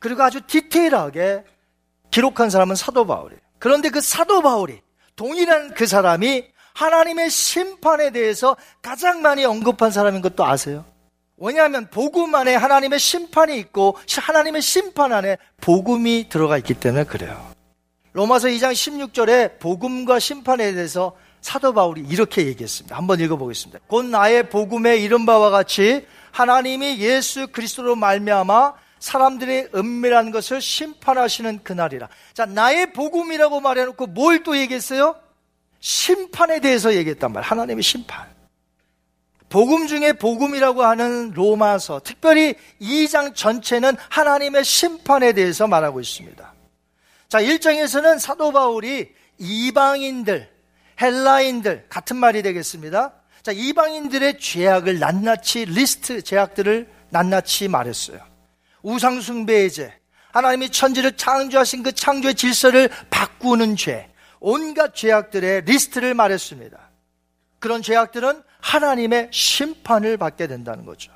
그리고 0.00 0.24
아주 0.24 0.40
디테일하게 0.40 1.44
기록한 2.10 2.50
사람은 2.50 2.74
사도 2.74 3.06
바울이에요. 3.06 3.40
그런데 3.60 3.90
그 3.90 4.00
사도 4.00 4.42
바울이 4.42 4.80
동일한 5.14 5.72
그 5.74 5.86
사람이 5.86 6.44
하나님의 6.74 7.30
심판에 7.30 8.10
대해서 8.10 8.56
가장 8.82 9.22
많이 9.22 9.44
언급한 9.44 9.92
사람인 9.92 10.20
것도 10.20 10.44
아세요? 10.44 10.84
왜냐하면 11.36 11.88
복음 11.90 12.34
안에 12.34 12.56
하나님의 12.56 12.98
심판이 12.98 13.56
있고 13.60 13.96
하나님의 14.10 14.62
심판 14.62 15.12
안에 15.12 15.38
복음이 15.60 16.28
들어가 16.28 16.58
있기 16.58 16.74
때문에 16.74 17.04
그래요. 17.04 17.52
로마서 18.14 18.48
2장 18.48 18.72
16절에 18.72 19.60
복음과 19.60 20.18
심판에 20.18 20.72
대해서 20.72 21.14
사도 21.46 21.72
바울이 21.72 22.00
이렇게 22.00 22.44
얘기했습니다. 22.44 22.96
한번 22.96 23.20
읽어보겠습니다. 23.20 23.78
곧 23.86 24.04
나의 24.06 24.50
복음의 24.50 25.00
이른 25.04 25.24
바와 25.26 25.50
같이 25.50 26.04
하나님이 26.32 26.98
예수 26.98 27.46
그리스도로 27.46 27.94
말미암아 27.94 28.74
사람들의 28.98 29.68
은밀한 29.72 30.32
것을 30.32 30.60
심판하시는 30.60 31.62
그날이라. 31.62 32.08
자, 32.34 32.46
나의 32.46 32.92
복음이라고 32.92 33.60
말해놓고 33.60 34.08
뭘 34.08 34.42
또 34.42 34.58
얘기했어요? 34.58 35.14
심판에 35.78 36.58
대해서 36.58 36.92
얘기했단 36.96 37.32
말이에요. 37.32 37.48
하나님의 37.48 37.84
심판. 37.84 38.26
복음 39.48 39.86
중에 39.86 40.14
복음이라고 40.14 40.82
하는 40.82 41.30
로마서, 41.30 42.00
특별히 42.02 42.56
2장 42.80 43.36
전체는 43.36 43.96
하나님의 44.08 44.64
심판에 44.64 45.32
대해서 45.32 45.68
말하고 45.68 46.00
있습니다. 46.00 46.54
자, 47.28 47.40
1장에서는 47.40 48.18
사도 48.18 48.50
바울이 48.50 49.12
이방인들, 49.38 50.55
헬라인들, 51.00 51.86
같은 51.88 52.16
말이 52.16 52.42
되겠습니다. 52.42 53.12
자, 53.42 53.52
이방인들의 53.52 54.38
죄악을 54.40 54.98
낱낱이 54.98 55.66
리스트 55.66 56.22
죄악들을 56.22 56.88
낱낱이 57.10 57.68
말했어요. 57.68 58.18
우상 58.82 59.20
숭배의 59.20 59.70
죄, 59.70 59.92
하나님이 60.32 60.70
천지를 60.70 61.16
창조하신 61.16 61.82
그 61.82 61.92
창조의 61.92 62.34
질서를 62.34 62.90
바꾸는 63.10 63.76
죄, 63.76 64.10
온갖 64.40 64.94
죄악들의 64.94 65.62
리스트를 65.62 66.14
말했습니다. 66.14 66.90
그런 67.58 67.82
죄악들은 67.82 68.42
하나님의 68.60 69.30
심판을 69.32 70.16
받게 70.16 70.46
된다는 70.46 70.84
거죠. 70.84 71.12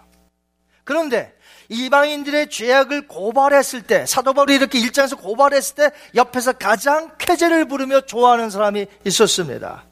그런데 0.84 1.32
이방인들의 1.70 2.50
죄악을 2.50 3.06
고발했을 3.06 3.82
때 3.82 4.04
사도 4.04 4.34
바울이 4.34 4.56
이렇게 4.56 4.78
일장에서 4.80 5.16
고발했을 5.16 5.76
때 5.76 5.90
옆에서 6.16 6.52
가장 6.54 7.12
쾌재를 7.16 7.66
부르며 7.66 8.02
좋아하는 8.02 8.50
사람이 8.50 8.86
있었습니다. 9.06 9.84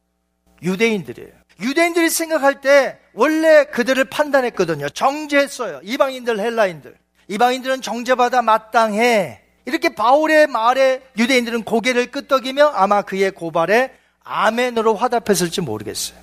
유대인들이에요. 0.61 1.31
유대인들이 1.61 2.11
생각할 2.11 2.61
때 2.61 2.99
원래 3.15 3.65
그들을 3.65 4.05
판단했거든요. 4.05 4.89
정죄했어요. 4.89 5.81
이방인들, 5.85 6.41
헬라인들. 6.41 6.97
이방인들은 7.29 7.81
정죄받아 7.81 8.43
마땅해. 8.43 9.43
이렇게 9.65 9.95
바울의 9.95 10.49
말에 10.49 11.03
유대인들은 11.17 11.63
고개를 11.63 12.11
끄덕이며 12.11 12.69
아마 12.75 13.03
그의 13.03 13.31
고발에 13.31 13.93
아멘으로 14.25 14.95
화답했을지 14.95 15.61
모르겠어요. 15.61 16.19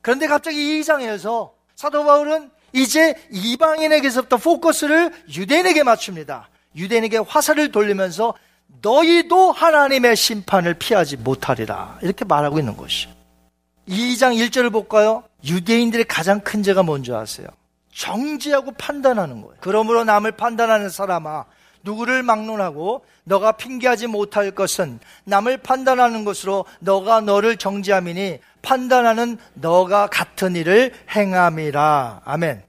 그런데 0.00 0.26
갑자기 0.26 0.78
이 0.78 0.84
장에서 0.84 1.54
사도 1.76 2.04
바울은 2.04 2.50
이제 2.72 3.14
이방인에게서부터 3.30 4.36
포커스를 4.36 5.12
유대인에게 5.34 5.82
맞춥니다. 5.82 6.48
유대인에게 6.76 7.18
화살을 7.18 7.72
돌리면서 7.72 8.34
너희도 8.82 9.52
하나님의 9.52 10.16
심판을 10.16 10.74
피하지 10.74 11.16
못하리라. 11.16 11.98
이렇게 12.02 12.24
말하고 12.24 12.58
있는 12.58 12.76
것이. 12.76 13.08
2장 13.88 14.36
1절을 14.36 14.70
볼까요? 14.70 15.24
유대인들의 15.44 16.04
가장 16.04 16.40
큰 16.40 16.62
죄가 16.62 16.82
뭔지 16.82 17.12
아세요? 17.12 17.48
정지하고 17.94 18.72
판단하는 18.72 19.40
거예요. 19.40 19.56
그러므로 19.60 20.04
남을 20.04 20.32
판단하는 20.32 20.90
사람아, 20.90 21.46
누구를 21.82 22.22
막론하고 22.22 23.04
너가 23.24 23.52
핑계하지 23.52 24.06
못할 24.06 24.50
것은 24.50 25.00
남을 25.24 25.58
판단하는 25.58 26.24
것으로 26.24 26.64
너가 26.80 27.20
너를 27.20 27.56
정지함이니 27.56 28.38
판단하는 28.62 29.38
너가 29.54 30.08
같은 30.08 30.56
일을 30.56 30.92
행함이라. 31.14 32.22
아멘. 32.24 32.62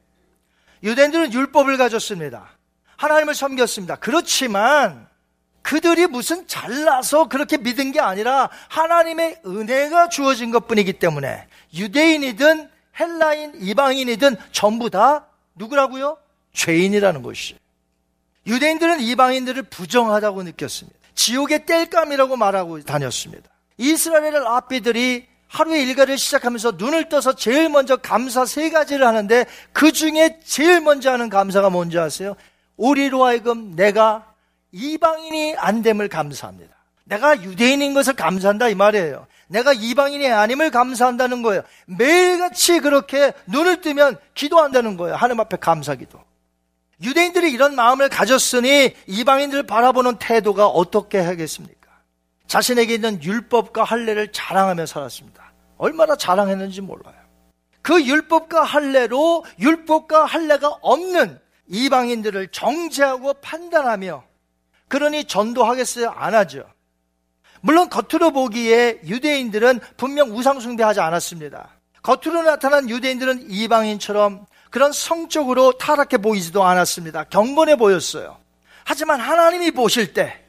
유대인들은 0.83 1.33
율법을 1.33 1.77
가졌습니다. 1.77 2.49
하나님을 2.97 3.33
섬겼습니다. 3.33 3.95
그렇지만 3.97 5.07
그들이 5.61 6.07
무슨 6.07 6.47
잘나서 6.47 7.27
그렇게 7.27 7.57
믿은 7.57 7.91
게 7.91 7.99
아니라 7.99 8.49
하나님의 8.69 9.41
은혜가 9.45 10.09
주어진 10.09 10.51
것 10.51 10.67
뿐이기 10.67 10.93
때문에 10.93 11.47
유대인이든 11.73 12.69
헬라인, 12.99 13.53
이방인이든 13.61 14.35
전부 14.51 14.89
다 14.89 15.27
누구라고요? 15.55 16.17
죄인이라는 16.53 17.21
것이. 17.21 17.57
유대인들은 18.49 18.99
이방인들을 19.01 19.63
부정하다고 19.63 20.43
느꼈습니다. 20.43 20.97
지옥의 21.13 21.65
땔감이라고 21.65 22.35
말하고 22.35 22.81
다녔습니다. 22.81 23.49
이스라엘의 23.77 24.31
라비들이 24.31 25.27
하루의 25.47 25.83
일과를 25.83 26.17
시작하면서 26.17 26.73
눈을 26.77 27.09
떠서 27.09 27.35
제일 27.35 27.69
먼저 27.69 27.97
감사 27.97 28.45
세 28.45 28.69
가지를 28.69 29.05
하는데 29.05 29.45
그 29.71 29.91
중에 29.91 30.39
제일 30.43 30.81
먼저 30.81 31.11
하는 31.11 31.29
감사가 31.29 31.69
뭔지 31.69 31.97
아세요? 31.97 32.35
우리로 32.77 33.25
하여금 33.25 33.75
내가 33.75 34.33
이방인이 34.71 35.55
안 35.57 35.81
됨을 35.81 36.07
감사합니다. 36.07 36.75
내가 37.05 37.41
유대인인 37.41 37.93
것을 37.93 38.13
감사한다 38.13 38.69
이 38.69 38.75
말이에요. 38.75 39.25
내가 39.47 39.73
이방인이 39.73 40.27
아님을 40.27 40.69
감사한다는 40.69 41.41
거예요. 41.41 41.63
매일같이 41.87 42.79
그렇게 42.79 43.33
눈을 43.47 43.81
뜨면 43.81 44.17
기도한다는 44.35 44.95
거예요. 44.95 45.15
하나님 45.15 45.39
앞에 45.39 45.57
감사기도. 45.57 46.19
유대인들이 47.01 47.51
이런 47.51 47.75
마음을 47.75 48.09
가졌으니 48.09 48.93
이방인들을 49.07 49.63
바라보는 49.63 50.17
태도가 50.17 50.67
어떻게 50.67 51.19
하겠습니까? 51.19 51.89
자신에게 52.47 52.95
있는 52.95 53.23
율법과 53.23 53.83
할례를 53.83 54.31
자랑하며 54.31 54.85
살았습니다. 54.85 55.53
얼마나 55.77 56.15
자랑했는지 56.15 56.81
몰라요. 56.81 57.15
그 57.81 58.03
율법과 58.03 58.63
할례로 58.63 59.45
율법과 59.59 60.25
할례가 60.25 60.67
없는 60.81 61.39
이방인들을 61.67 62.49
정죄하고 62.49 63.35
판단하며 63.35 64.23
그러니 64.87 65.25
전도하겠어요? 65.25 66.09
안 66.09 66.33
하죠. 66.35 66.65
물론 67.61 67.89
겉으로 67.89 68.31
보기에 68.31 69.01
유대인들은 69.05 69.79
분명 69.95 70.35
우상숭배하지 70.35 70.99
않았습니다. 70.99 71.69
겉으로 72.01 72.43
나타난 72.43 72.89
유대인들은 72.89 73.49
이방인처럼 73.49 74.45
그런 74.69 74.91
성적으로 74.91 75.73
타락해 75.73 76.17
보이지도 76.17 76.63
않았습니다. 76.63 77.25
경건해 77.25 77.75
보였어요. 77.77 78.37
하지만 78.85 79.19
하나님이 79.19 79.71
보실 79.71 80.13
때 80.13 80.43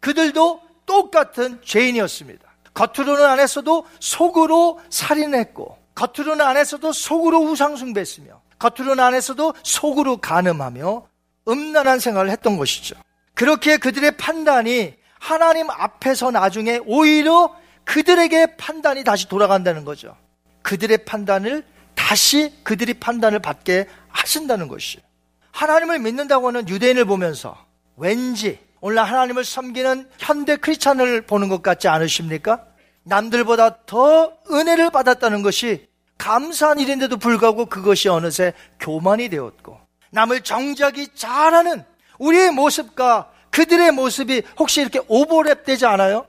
그들도 0.00 0.60
똑같은 0.86 1.60
죄인이었습니다. 1.64 2.46
겉으로는 2.74 3.24
안 3.24 3.40
했어도 3.40 3.86
속으로 4.00 4.80
살인했고, 4.90 5.78
겉으로는 5.94 6.44
안 6.44 6.56
했어도 6.56 6.92
속으로 6.92 7.38
우상숭배했으며, 7.38 8.40
겉으로는 8.58 9.02
안 9.02 9.14
했어도 9.14 9.54
속으로 9.62 10.18
간음하며 10.18 11.06
음란한 11.48 11.98
생활을 11.98 12.30
했던 12.30 12.56
것이죠. 12.58 12.96
그렇게 13.34 13.76
그들의 13.76 14.16
판단이 14.16 14.94
하나님 15.18 15.70
앞에서 15.70 16.30
나중에 16.30 16.80
오히려 16.86 17.54
그들에게 17.84 18.56
판단이 18.56 19.04
다시 19.04 19.28
돌아간다는 19.28 19.84
거죠. 19.84 20.16
그들의 20.62 21.04
판단을 21.04 21.64
다시 21.96 22.54
그들이 22.62 22.94
판단을 22.94 23.40
받게 23.40 23.88
하신다는 24.08 24.68
것이에요. 24.68 25.04
하나님을 25.50 25.98
믿는다고 25.98 26.46
하는 26.46 26.68
유대인을 26.68 27.04
보면서 27.06 27.58
왠지 27.96 28.60
오늘 28.80 29.02
하나님을 29.02 29.44
섬기는 29.44 30.08
현대 30.18 30.56
크리스찬을 30.56 31.22
보는 31.22 31.48
것 31.48 31.62
같지 31.62 31.88
않으십니까? 31.88 32.64
남들보다 33.02 33.86
더 33.86 34.36
은혜를 34.50 34.90
받았다는 34.90 35.42
것이 35.42 35.88
감사한 36.18 36.78
일인데도 36.78 37.16
불구하고 37.16 37.66
그것이 37.66 38.08
어느새 38.08 38.52
교만이 38.78 39.28
되었고 39.28 39.80
남을 40.10 40.42
정지하기 40.42 41.08
잘하는 41.14 41.84
우리의 42.18 42.50
모습과 42.52 43.30
그들의 43.50 43.92
모습이 43.92 44.42
혹시 44.58 44.82
이렇게 44.82 45.00
오버랩 45.00 45.64
되지 45.64 45.86
않아요? 45.86 46.26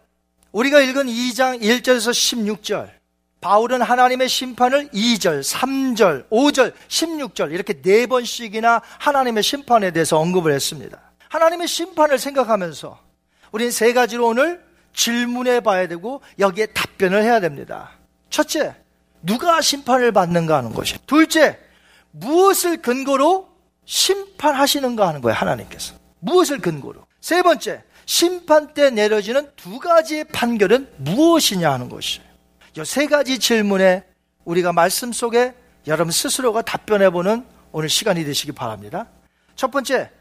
우리가 0.51 0.79
읽은 0.81 1.07
2장 1.07 1.61
1절에서 1.61 2.11
16절 2.11 2.96
바울은 3.41 3.81
하나님의 3.81 4.29
심판을 4.29 4.89
2절, 4.89 5.43
3절, 5.43 6.29
5절, 6.29 6.73
16절 6.87 7.53
이렇게 7.53 7.81
네 7.81 8.07
번씩이나 8.07 8.81
하나님의 8.99 9.43
심판에 9.43 9.91
대해서 9.91 10.17
언급을 10.19 10.51
했습니다. 10.51 10.99
하나님의 11.29 11.67
심판을 11.67 12.17
생각하면서 12.17 12.99
우린 13.51 13.71
세 13.71 13.93
가지로 13.93 14.27
오늘 14.27 14.63
질문해 14.93 15.59
봐야 15.59 15.87
되고 15.87 16.21
여기에 16.39 16.67
답변을 16.67 17.23
해야 17.23 17.39
됩니다. 17.39 17.91
첫째, 18.29 18.75
누가 19.21 19.61
심판을 19.61 20.11
받는가 20.11 20.57
하는 20.57 20.73
것이. 20.73 20.97
둘째, 21.05 21.59
무엇을 22.11 22.81
근거로 22.81 23.49
심판하시는가 23.85 25.07
하는 25.07 25.21
거예요, 25.21 25.35
하나님께서. 25.35 25.93
무엇을 26.19 26.59
근거로. 26.59 27.05
세 27.21 27.41
번째, 27.43 27.83
심판 28.05 28.73
때 28.73 28.89
내려지는 28.89 29.51
두 29.55 29.79
가지의 29.79 30.25
판결은 30.25 30.89
무엇이냐 30.97 31.71
하는 31.71 31.89
것이에요. 31.89 32.26
이 32.77 32.85
세 32.85 33.07
가지 33.07 33.39
질문에 33.39 34.03
우리가 34.45 34.71
말씀 34.71 35.11
속에 35.11 35.53
여러분 35.87 36.11
스스로가 36.11 36.61
답변해 36.61 37.09
보는 37.09 37.43
오늘 37.71 37.89
시간이 37.89 38.23
되시기 38.23 38.51
바랍니다. 38.51 39.07
첫 39.55 39.71
번째, 39.71 40.11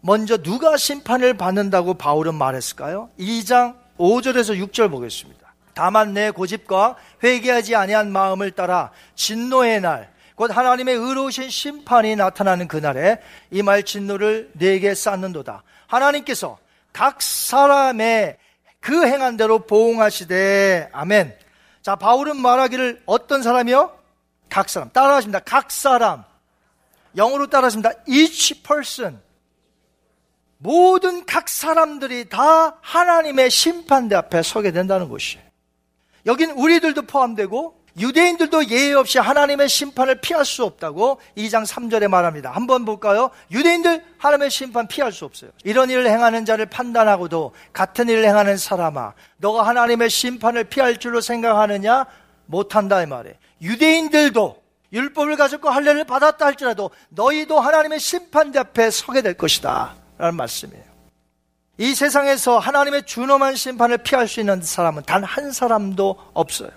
먼저 0.00 0.36
누가 0.38 0.76
심판을 0.76 1.34
받는다고 1.34 1.94
바울은 1.94 2.34
말했을까요? 2.34 3.10
2장 3.18 3.76
5절에서 3.98 4.58
6절 4.70 4.90
보겠습니다. 4.90 5.54
다만 5.74 6.12
내 6.14 6.30
고집과 6.30 6.96
회개하지 7.22 7.76
아니한 7.76 8.10
마음을 8.10 8.50
따라 8.50 8.90
진노의 9.14 9.80
날, 9.82 10.10
곧 10.34 10.50
하나님의 10.56 10.96
의로우신 10.96 11.48
심판이 11.50 12.16
나타나는 12.16 12.66
그날에 12.66 13.20
이 13.50 13.62
말 13.62 13.82
진노를 13.84 14.50
내게 14.54 14.94
쌓는도다. 14.94 15.62
하나님께서 15.86 16.58
각 16.92 17.22
사람의 17.22 18.36
그 18.80 19.06
행한 19.06 19.36
대로 19.36 19.60
보응하시되 19.60 20.88
아멘. 20.92 21.34
자, 21.82 21.96
바울은 21.96 22.36
말하기를 22.36 23.02
어떤 23.06 23.42
사람이요? 23.42 23.96
각 24.48 24.68
사람. 24.68 24.90
따라하십니다. 24.90 25.40
각 25.40 25.70
사람. 25.70 26.24
영어로 27.16 27.48
따라습니다. 27.48 27.90
each 28.06 28.62
person. 28.62 29.20
모든 30.58 31.24
각 31.24 31.48
사람들이 31.48 32.28
다 32.28 32.76
하나님의 32.82 33.50
심판대 33.50 34.14
앞에 34.14 34.42
서게 34.42 34.72
된다는 34.72 35.08
것이에요. 35.08 35.42
여긴 36.26 36.50
우리들도 36.50 37.02
포함되고 37.02 37.79
유대인들도 37.98 38.68
예외 38.68 38.94
없이 38.94 39.18
하나님의 39.18 39.68
심판을 39.68 40.20
피할 40.20 40.44
수 40.44 40.64
없다고 40.64 41.20
2장 41.36 41.66
3절에 41.66 42.08
말합니다. 42.08 42.50
한번 42.52 42.84
볼까요? 42.84 43.30
유대인들 43.50 44.04
하나님의 44.18 44.50
심판 44.50 44.86
피할 44.86 45.12
수 45.12 45.24
없어요. 45.24 45.50
이런 45.64 45.90
일을 45.90 46.08
행하는 46.08 46.44
자를 46.44 46.66
판단하고도 46.66 47.52
같은 47.72 48.08
일을 48.08 48.24
행하는 48.24 48.56
사람아, 48.56 49.14
너가 49.38 49.66
하나님의 49.66 50.08
심판을 50.10 50.64
피할 50.64 50.98
줄로 50.98 51.20
생각하느냐? 51.20 52.06
못한다 52.46 53.02
이 53.02 53.06
말이에요. 53.06 53.36
유대인들도 53.62 54.60
율법을 54.92 55.36
가졌고 55.36 55.68
할례를 55.70 56.04
받았다 56.04 56.44
할지라도 56.44 56.90
너희도 57.10 57.60
하나님의 57.60 58.00
심판대 58.00 58.58
앞에 58.58 58.90
서게 58.90 59.22
될 59.22 59.34
것이다. 59.34 59.94
라는 60.18 60.36
말씀이에요. 60.36 60.84
이 61.78 61.94
세상에서 61.94 62.58
하나님의 62.58 63.06
준엄한 63.06 63.54
심판을 63.56 63.98
피할 63.98 64.28
수 64.28 64.40
있는 64.40 64.60
사람은 64.62 65.04
단 65.04 65.22
한 65.24 65.52
사람도 65.52 66.16
없어요. 66.34 66.70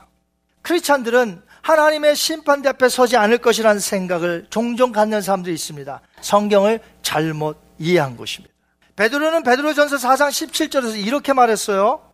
크리스찬들은 0.64 1.42
하나님의 1.62 2.16
심판대 2.16 2.70
앞에 2.70 2.90
서지 2.90 3.16
않을 3.16 3.38
것이라는 3.38 3.80
생각을 3.80 4.48
종종 4.50 4.92
갖는 4.92 5.22
사람들이 5.22 5.54
있습니다. 5.54 6.02
성경을 6.22 6.80
잘못 7.02 7.58
이해한 7.78 8.18
것입니다. 8.18 8.54
베드로는 8.96 9.44
베드로전서 9.44 9.98
4장 9.98 10.30
17절에서 10.30 11.06
이렇게 11.06 11.34
말했어요. 11.34 12.12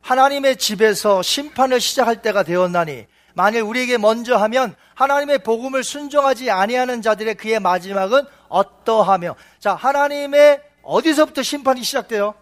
하나님의 0.00 0.56
집에서 0.56 1.22
심판을 1.22 1.80
시작할 1.80 2.22
때가 2.22 2.42
되었나니 2.42 3.06
만일 3.34 3.62
우리에게 3.62 3.98
먼저 3.98 4.36
하면 4.36 4.74
하나님의 4.94 5.38
복음을 5.38 5.82
순종하지 5.84 6.50
아니하는 6.50 7.02
자들의 7.02 7.34
그의 7.36 7.60
마지막은 7.60 8.24
어떠하며 8.48 9.36
자 9.58 9.74
하나님의 9.74 10.60
어디서부터 10.82 11.42
심판이 11.42 11.82
시작돼요? 11.82 12.34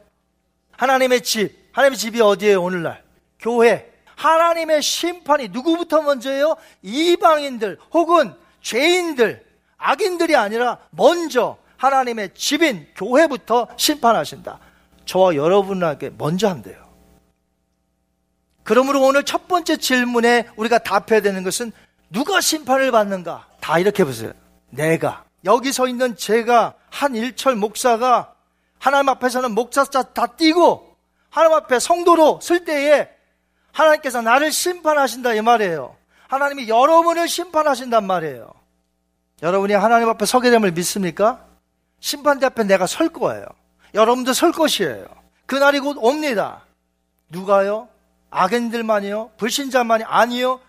하나님의 0.72 1.22
집 1.22 1.68
하나님의 1.72 1.98
집이 1.98 2.20
어디에요 2.20 2.62
오늘날? 2.62 3.04
교회 3.38 3.89
하나님의 4.20 4.82
심판이 4.82 5.48
누구부터 5.48 6.02
먼저예요? 6.02 6.56
이방인들 6.82 7.78
혹은 7.92 8.34
죄인들, 8.60 9.42
악인들이 9.78 10.36
아니라 10.36 10.78
먼저 10.90 11.56
하나님의 11.78 12.34
집인 12.34 12.86
교회부터 12.96 13.68
심판하신다. 13.78 14.58
저와 15.06 15.34
여러분에게 15.36 16.10
먼저 16.18 16.48
한대요. 16.48 16.76
그러므로 18.62 19.00
오늘 19.02 19.24
첫 19.24 19.48
번째 19.48 19.78
질문에 19.78 20.48
우리가 20.56 20.78
답해야 20.78 21.22
되는 21.22 21.42
것은 21.42 21.72
누가 22.10 22.42
심판을 22.42 22.92
받는가? 22.92 23.48
다 23.60 23.78
이렇게 23.78 24.04
보세요. 24.04 24.32
내가. 24.68 25.24
여기 25.46 25.72
서 25.72 25.88
있는 25.88 26.14
제가 26.14 26.74
한 26.90 27.14
일철 27.14 27.56
목사가 27.56 28.34
하나님 28.78 29.08
앞에서는 29.08 29.52
목사자 29.52 30.02
다 30.02 30.26
띄고 30.26 30.94
하나님 31.30 31.56
앞에 31.56 31.78
성도로 31.78 32.40
쓸 32.42 32.66
때에 32.66 33.08
하나님께서 33.72 34.22
나를 34.22 34.52
심판하신다 34.52 35.34
이 35.34 35.40
말이에요. 35.42 35.96
하나님이 36.28 36.68
여러분을 36.68 37.28
심판하신단 37.28 38.04
말이에요. 38.06 38.50
여러분이 39.42 39.72
하나님 39.72 40.08
앞에 40.08 40.26
서게 40.26 40.50
됨을 40.50 40.72
믿습니까? 40.72 41.44
심판대 42.00 42.46
앞에 42.46 42.64
내가 42.64 42.86
설 42.86 43.08
거예요. 43.08 43.44
여러분도 43.94 44.32
설 44.32 44.52
것이에요. 44.52 45.06
그날이 45.46 45.80
곧 45.80 45.96
옵니다. 45.98 46.62
누가요? 47.30 47.88
악인들만이요? 48.30 49.32
불신자만이 49.36 50.04
아니요? 50.04 50.60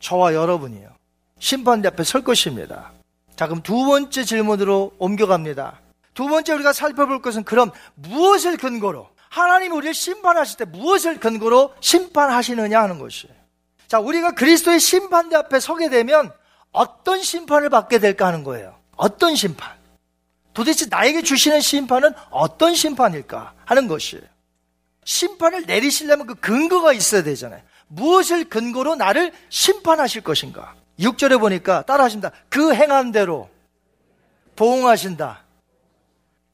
저와 0.00 0.34
여러분이요. 0.34 0.90
심판대 1.38 1.88
앞에 1.88 2.04
설 2.04 2.22
것입니다. 2.22 2.92
자, 3.36 3.46
그럼 3.46 3.62
두 3.62 3.84
번째 3.84 4.24
질문으로 4.24 4.92
옮겨갑니다. 4.98 5.80
두 6.12 6.26
번째 6.26 6.52
우리가 6.54 6.72
살펴볼 6.72 7.22
것은 7.22 7.44
그럼 7.44 7.70
무엇을 7.94 8.56
근거로 8.56 9.08
하나님 9.30 9.72
우리를 9.72 9.94
심판하실 9.94 10.58
때 10.58 10.64
무엇을 10.64 11.20
근거로 11.20 11.74
심판하시느냐 11.80 12.80
하는 12.80 12.98
것이에요. 12.98 13.34
자, 13.86 13.98
우리가 13.98 14.32
그리스도의 14.32 14.80
심판대 14.80 15.36
앞에 15.36 15.60
서게 15.60 15.88
되면 15.88 16.32
어떤 16.72 17.22
심판을 17.22 17.70
받게 17.70 17.98
될까 17.98 18.26
하는 18.26 18.44
거예요. 18.44 18.78
어떤 18.96 19.34
심판? 19.34 19.76
도대체 20.52 20.86
나에게 20.90 21.22
주시는 21.22 21.60
심판은 21.60 22.12
어떤 22.30 22.74
심판일까 22.74 23.54
하는 23.64 23.88
것이에요. 23.88 24.24
심판을 25.04 25.64
내리시려면 25.66 26.26
그 26.26 26.34
근거가 26.34 26.92
있어야 26.92 27.22
되잖아요. 27.22 27.62
무엇을 27.86 28.48
근거로 28.48 28.94
나를 28.96 29.32
심판하실 29.48 30.22
것인가? 30.22 30.74
6절에 30.98 31.40
보니까 31.40 31.82
따라 31.82 32.04
하십니다. 32.04 32.30
그 32.48 32.74
행한 32.74 33.12
대로 33.12 33.48
보응하신다. 34.56 35.44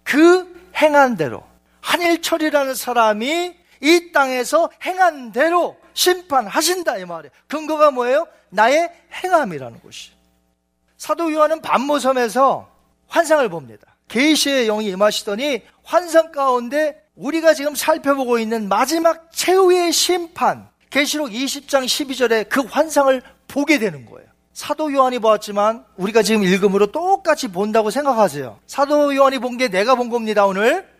그 0.04 0.70
행한 0.76 1.16
대로. 1.16 1.44
한일철이라는 1.84 2.74
사람이 2.74 3.54
이 3.82 4.12
땅에서 4.12 4.70
행한 4.82 5.32
대로 5.32 5.76
심판하신다 5.92 6.96
이 6.98 7.04
말이에요. 7.04 7.30
근거가 7.46 7.90
뭐예요? 7.90 8.26
나의 8.48 8.90
행함이라는 9.12 9.80
것이. 9.82 10.12
사도 10.96 11.30
요한은 11.32 11.60
반모섬에서 11.60 12.68
환상을 13.08 13.46
봅니다. 13.50 13.96
계시의 14.08 14.66
영이 14.66 14.86
임하시더니 14.86 15.62
환상 15.82 16.32
가운데 16.32 17.02
우리가 17.16 17.52
지금 17.54 17.74
살펴보고 17.74 18.38
있는 18.38 18.68
마지막 18.68 19.30
최후의 19.32 19.92
심판 19.92 20.68
계시록 20.90 21.28
20장 21.30 21.84
12절에 21.84 22.48
그 22.48 22.62
환상을 22.62 23.20
보게 23.46 23.78
되는 23.78 24.06
거예요. 24.06 24.26
사도 24.52 24.92
요한이 24.92 25.18
보았지만 25.18 25.84
우리가 25.96 26.22
지금 26.22 26.44
읽음으로 26.44 26.86
똑같이 26.92 27.48
본다고 27.48 27.90
생각하세요. 27.90 28.58
사도 28.66 29.14
요한이 29.14 29.38
본 29.40 29.58
게 29.58 29.68
내가 29.68 29.94
본 29.96 30.08
겁니다, 30.10 30.46
오늘. 30.46 30.93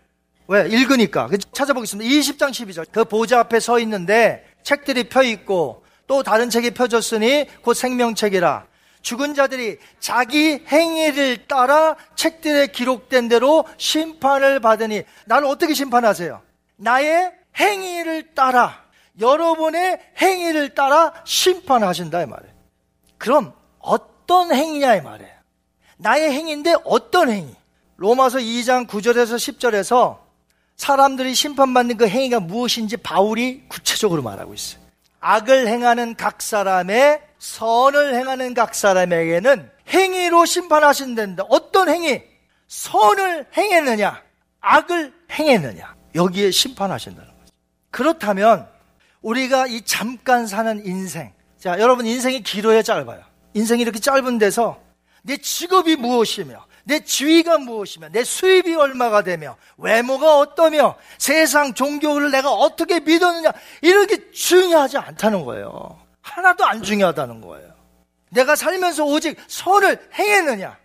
왜? 0.47 0.67
읽으니까. 0.69 1.29
찾아보겠습니다. 1.53 2.09
20장 2.09 2.49
12절. 2.51 2.87
그 2.91 3.05
보좌 3.05 3.39
앞에 3.39 3.59
서 3.59 3.79
있는데 3.79 4.45
책들이 4.63 5.09
펴 5.09 5.23
있고 5.23 5.83
또 6.07 6.23
다른 6.23 6.49
책이 6.49 6.71
펴졌으니 6.71 7.47
곧 7.61 7.73
생명책이라. 7.73 8.67
죽은 9.01 9.35
자들이 9.35 9.77
자기 9.99 10.63
행위를 10.67 11.45
따라 11.47 11.95
책들에 12.15 12.67
기록된 12.67 13.27
대로 13.27 13.65
심판을 13.77 14.59
받으니 14.59 15.03
나를 15.25 15.47
어떻게 15.47 15.75
심판하세요? 15.75 16.41
나의 16.77 17.31
행위를 17.57 18.33
따라 18.33 18.83
여러분의 19.19 19.99
행위를 20.19 20.73
따라 20.73 21.13
심판하신다 21.23 22.23
이 22.23 22.25
말이에요. 22.25 22.53
그럼 23.17 23.53
어떤 23.77 24.51
행위냐 24.53 24.95
이 24.95 25.01
말이에요. 25.01 25.31
나의 25.97 26.31
행위인데 26.31 26.75
어떤 26.83 27.29
행위? 27.29 27.55
로마서 27.97 28.39
2장 28.39 28.87
9절에서 28.87 29.35
10절에서 29.35 30.24
사람들이 30.77 31.33
심판받는 31.33 31.97
그 31.97 32.07
행위가 32.07 32.39
무엇인지 32.39 32.97
바울이 32.97 33.63
구체적으로 33.67 34.21
말하고 34.21 34.53
있어요. 34.53 34.81
악을 35.19 35.67
행하는 35.67 36.15
각 36.15 36.41
사람의 36.41 37.21
선을 37.39 38.15
행하는 38.15 38.53
각 38.53 38.75
사람에게는 38.75 39.71
행위로 39.89 40.45
심판하신다는데 40.45 41.43
어떤 41.49 41.89
행위? 41.89 42.21
선을 42.67 43.47
행했느냐? 43.55 44.21
악을 44.61 45.13
행했느냐? 45.31 45.95
여기에 46.15 46.51
심판하신다는 46.51 47.27
거죠. 47.27 47.51
그렇다면 47.91 48.67
우리가 49.21 49.67
이 49.67 49.81
잠깐 49.81 50.45
사는 50.45 50.85
인생, 50.85 51.33
자, 51.59 51.79
여러분 51.79 52.05
인생이 52.05 52.43
길어야 52.43 52.81
짧아요. 52.81 53.23
인생이 53.53 53.81
이렇게 53.81 53.99
짧은 53.99 54.37
데서 54.37 54.79
내 55.23 55.37
직업이 55.37 55.95
무엇이며 55.95 56.63
내 56.85 57.03
지위가 57.03 57.57
무엇이며 57.57 58.09
내 58.09 58.23
수입이 58.23 58.75
얼마가 58.75 59.23
되며 59.23 59.57
외모가 59.77 60.37
어떠며 60.37 60.95
세상 61.17 61.73
종교를 61.73 62.31
내가 62.31 62.51
어떻게 62.51 62.99
믿었느냐 62.99 63.51
이렇게 63.81 64.31
중요하지 64.31 64.97
않다는 64.99 65.45
거예요. 65.45 65.99
하나도 66.21 66.63
안 66.63 66.83
중요하다는 66.83 67.41
거예요. 67.41 67.73
내가 68.29 68.55
살면서 68.55 69.03
오직 69.03 69.37
선을 69.47 70.09
행했느냐 70.13 70.77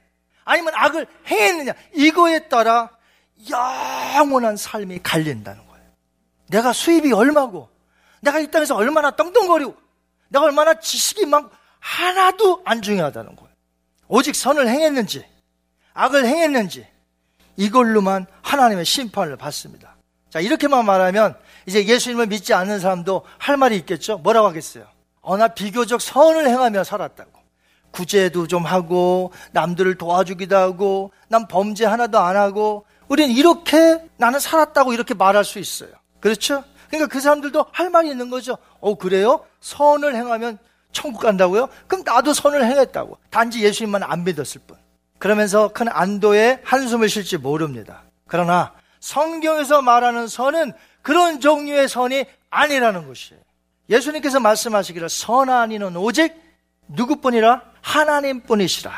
아니면 0.44 0.72
악을 0.74 1.06
행했느냐 1.26 1.74
이거에 1.94 2.48
따라 2.48 2.90
영원한 3.50 4.56
삶이 4.56 5.00
갈린다는 5.02 5.66
거예요. 5.66 5.84
내가 6.48 6.72
수입이 6.72 7.12
얼마고 7.12 7.68
내가 8.22 8.38
이 8.38 8.50
땅에서 8.50 8.74
얼마나 8.74 9.10
떵떵거리고 9.10 9.76
내가 10.28 10.46
얼마나 10.46 10.80
지식이 10.80 11.26
많고 11.26 11.50
하나도 11.78 12.62
안 12.64 12.80
중요하다는 12.80 13.36
거예요. 13.36 13.50
오직 14.08 14.34
선을 14.34 14.66
행했는지 14.66 15.26
악을 15.94 16.26
행했는지 16.26 16.86
이걸로만 17.56 18.26
하나님의 18.42 18.84
심판을 18.84 19.36
받습니다. 19.36 19.96
자, 20.30 20.40
이렇게만 20.40 20.84
말하면 20.84 21.36
이제 21.66 21.84
예수님을 21.84 22.26
믿지 22.26 22.54
않는 22.54 22.80
사람도 22.80 23.22
할 23.38 23.56
말이 23.56 23.76
있겠죠? 23.78 24.18
뭐라고 24.18 24.48
하겠어요? 24.48 24.86
어, 25.20 25.36
나 25.36 25.48
비교적 25.48 26.00
선을 26.00 26.48
행하며 26.48 26.84
살았다고. 26.84 27.30
구제도 27.90 28.46
좀 28.46 28.64
하고, 28.64 29.32
남들을 29.52 29.96
도와주기도 29.96 30.56
하고, 30.56 31.12
난 31.28 31.48
범죄 31.48 31.84
하나도 31.84 32.18
안 32.18 32.36
하고, 32.36 32.86
우리는 33.08 33.34
이렇게 33.34 34.00
나는 34.16 34.38
살았다고 34.38 34.92
이렇게 34.92 35.14
말할 35.14 35.44
수 35.44 35.58
있어요. 35.58 35.90
그렇죠? 36.20 36.62
그러니까 36.88 37.08
그 37.08 37.20
사람들도 37.20 37.66
할 37.72 37.90
말이 37.90 38.08
있는 38.08 38.30
거죠. 38.30 38.56
어, 38.78 38.94
그래요? 38.94 39.44
선을 39.60 40.14
행하면 40.14 40.58
천국 40.92 41.20
간다고요? 41.20 41.68
그럼 41.88 42.04
나도 42.04 42.32
선을 42.32 42.64
행했다고. 42.64 43.18
단지 43.30 43.62
예수님만 43.62 44.04
안 44.04 44.24
믿었을 44.24 44.60
뿐. 44.66 44.76
그러면서 45.20 45.68
큰 45.68 45.86
안도의 45.88 46.60
한숨을 46.64 47.08
쉴지 47.08 47.36
모릅니다. 47.36 48.02
그러나 48.26 48.72
성경에서 49.00 49.82
말하는 49.82 50.26
선은 50.26 50.72
그런 51.02 51.40
종류의 51.40 51.88
선이 51.88 52.24
아니라는 52.48 53.06
것이에요. 53.06 53.40
예수님께서 53.90 54.40
말씀하시기를 54.40 55.10
선한 55.10 55.72
이는 55.72 55.94
오직 55.96 56.34
누구뿐이라 56.88 57.62
하나님뿐이시라. 57.82 58.92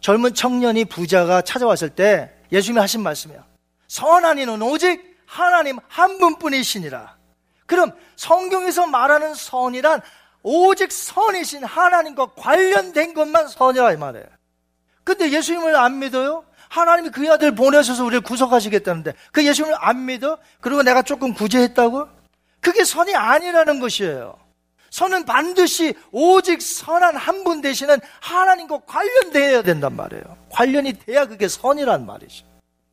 젊은 0.00 0.34
청년이 0.34 0.86
부자가 0.86 1.42
찾아왔을 1.42 1.90
때 1.90 2.34
예수님이 2.50 2.80
하신 2.80 3.02
말씀이에요. 3.02 3.44
선한 3.86 4.38
이는 4.38 4.60
오직 4.60 5.16
하나님 5.26 5.78
한 5.86 6.18
분뿐이시니라. 6.18 7.16
그럼 7.66 7.92
성경에서 8.16 8.88
말하는 8.88 9.34
선이란 9.34 10.00
오직 10.42 10.90
선이신 10.90 11.62
하나님과 11.62 12.34
관련된 12.34 13.14
것만 13.14 13.46
선이라 13.46 13.92
이 13.92 13.96
말이에요. 13.96 14.39
근데 15.04 15.30
예수님을 15.30 15.76
안 15.76 15.98
믿어요? 15.98 16.44
하나님이 16.68 17.10
그 17.10 17.30
아들 17.32 17.54
보내셔서 17.54 18.04
우리를 18.04 18.20
구속하시겠다는데 18.22 19.12
그 19.32 19.44
예수님을 19.44 19.76
안 19.80 20.06
믿어? 20.06 20.38
그리고 20.60 20.82
내가 20.82 21.02
조금 21.02 21.34
구제했다고? 21.34 22.08
그게 22.60 22.84
선이 22.84 23.14
아니라는 23.14 23.80
것이에요. 23.80 24.36
선은 24.90 25.24
반드시 25.24 25.94
오직 26.10 26.60
선한 26.60 27.16
한 27.16 27.44
분 27.44 27.60
되시는 27.60 27.98
하나님과 28.20 28.80
관련되어야 28.86 29.62
된단 29.62 29.96
말이에요. 29.96 30.24
관련이 30.50 30.92
돼야 31.04 31.26
그게 31.26 31.48
선이란 31.48 32.06
말이죠. 32.06 32.44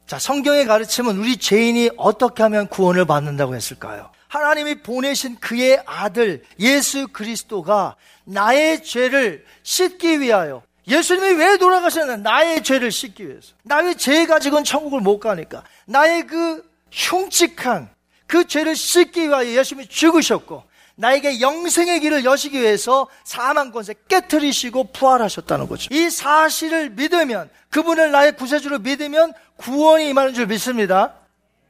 자, 0.05 0.17
성경의 0.19 0.65
가르침은 0.65 1.17
우리 1.17 1.37
죄인이 1.37 1.91
어떻게 1.97 2.43
하면 2.43 2.67
구원을 2.67 3.05
받는다고 3.05 3.55
했을까요? 3.55 4.09
하나님이 4.29 4.81
보내신 4.83 5.37
그의 5.39 5.81
아들 5.85 6.43
예수 6.59 7.07
그리스도가 7.09 7.95
나의 8.25 8.83
죄를 8.83 9.45
씻기 9.63 10.21
위하여 10.21 10.61
예수님이 10.87 11.33
왜 11.33 11.57
돌아가셨나? 11.57 12.17
나의 12.17 12.63
죄를 12.63 12.91
씻기 12.91 13.27
위해서. 13.27 13.53
나의 13.63 13.95
죄 13.95 14.25
가지고는 14.25 14.63
천국을 14.63 15.01
못 15.01 15.19
가니까. 15.19 15.63
나의 15.85 16.25
그 16.25 16.63
흉측한 16.91 17.89
그 18.25 18.47
죄를 18.47 18.75
씻기 18.75 19.27
위하여 19.27 19.51
예수님이 19.51 19.87
죽으셨고 19.87 20.63
나에게 20.95 21.41
영생의 21.41 21.99
길을 21.99 22.25
여시기 22.25 22.59
위해서 22.59 23.07
사망 23.23 23.71
권세 23.71 23.93
깨뜨리시고 24.07 24.91
부활하셨다는 24.93 25.67
거죠. 25.67 25.89
이 25.91 26.09
사실을 26.09 26.89
믿으면 26.91 27.49
그분을 27.69 28.11
나의 28.11 28.35
구세주로 28.35 28.79
믿으면 28.79 29.33
구원이 29.57 30.09
임하는 30.09 30.33
줄 30.33 30.47
믿습니다. 30.47 31.13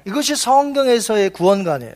이것이 0.05 0.35
성경에서의 0.35 1.31
구원관이에요. 1.31 1.93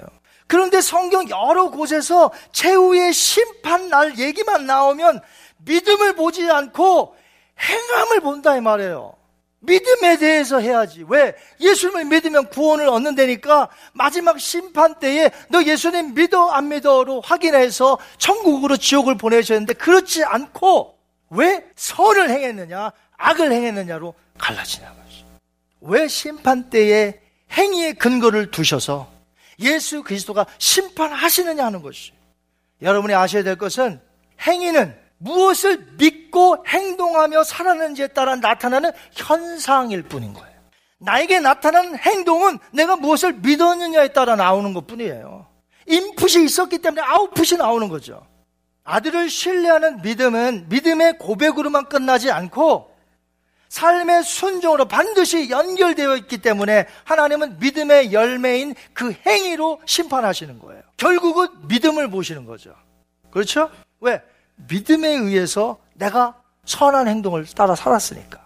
그런데 0.47 0.81
성경 0.81 1.29
여러 1.29 1.69
곳에서 1.69 2.31
최후의 2.51 3.13
심판 3.13 3.87
날 3.87 4.19
얘기만 4.19 4.65
나오면 4.65 5.21
믿음을 5.65 6.15
보지 6.15 6.49
않고 6.49 7.15
행함을 7.59 8.19
본다 8.21 8.57
이 8.57 8.61
말이에요. 8.61 9.15
믿음에 9.61 10.17
대해서 10.17 10.59
해야지. 10.59 11.05
왜? 11.07 11.35
예수님을 11.59 12.05
믿으면 12.05 12.49
구원을 12.49 12.87
얻는다니까 12.89 13.69
마지막 13.93 14.39
심판 14.39 14.97
때에 14.99 15.29
너 15.49 15.63
예수님 15.63 16.15
믿어 16.15 16.49
안 16.49 16.69
믿어로 16.69 17.21
확인해서 17.21 17.99
천국으로 18.17 18.77
지옥을 18.77 19.17
보내셔야 19.17 19.57
되는데 19.57 19.73
그렇지 19.73 20.23
않고 20.23 20.97
왜 21.29 21.63
선을 21.75 22.29
행했느냐 22.31 22.91
악을 23.17 23.51
행했느냐로 23.51 24.15
갈라지냐 24.39 24.87
말이죠. 24.97 25.25
왜 25.81 26.07
심판 26.07 26.71
때에 26.71 27.19
행위의 27.51 27.93
근거를 27.95 28.49
두셔서 28.49 29.11
예수 29.59 30.01
그리스도가 30.01 30.47
심판하시느냐 30.57 31.63
하는 31.63 31.83
것이 31.83 32.13
여러분이 32.81 33.13
아셔야 33.13 33.43
될 33.43 33.57
것은 33.57 34.01
행위는 34.41 34.97
무엇을 35.21 35.85
믿고 35.97 36.65
행동하며 36.67 37.43
살았는지에 37.43 38.07
따라 38.07 38.35
나타나는 38.35 38.91
현상일 39.13 40.03
뿐인 40.03 40.33
거예요. 40.33 40.51
나에게 40.99 41.39
나타나는 41.39 41.97
행동은 41.97 42.59
내가 42.73 42.95
무엇을 42.95 43.33
믿었느냐에 43.33 44.09
따라 44.09 44.35
나오는 44.35 44.73
것 44.73 44.85
뿐이에요. 44.87 45.47
인풋이 45.87 46.43
있었기 46.43 46.79
때문에 46.79 47.01
아웃풋이 47.01 47.57
나오는 47.57 47.87
거죠. 47.87 48.25
아들을 48.83 49.29
신뢰하는 49.29 50.01
믿음은 50.01 50.69
믿음의 50.69 51.17
고백으로만 51.19 51.85
끝나지 51.85 52.31
않고 52.31 52.91
삶의 53.69 54.23
순종으로 54.23 54.85
반드시 54.85 55.49
연결되어 55.49 56.17
있기 56.17 56.39
때문에 56.39 56.87
하나님은 57.05 57.59
믿음의 57.59 58.11
열매인 58.11 58.75
그 58.93 59.13
행위로 59.25 59.81
심판하시는 59.85 60.59
거예요. 60.59 60.81
결국은 60.97 61.47
믿음을 61.67 62.09
보시는 62.09 62.45
거죠. 62.45 62.75
그렇죠? 63.31 63.71
왜? 64.01 64.21
믿음에 64.67 65.09
의해서 65.09 65.79
내가 65.93 66.35
선한 66.65 67.07
행동을 67.07 67.45
따라 67.45 67.75
살았으니까. 67.75 68.41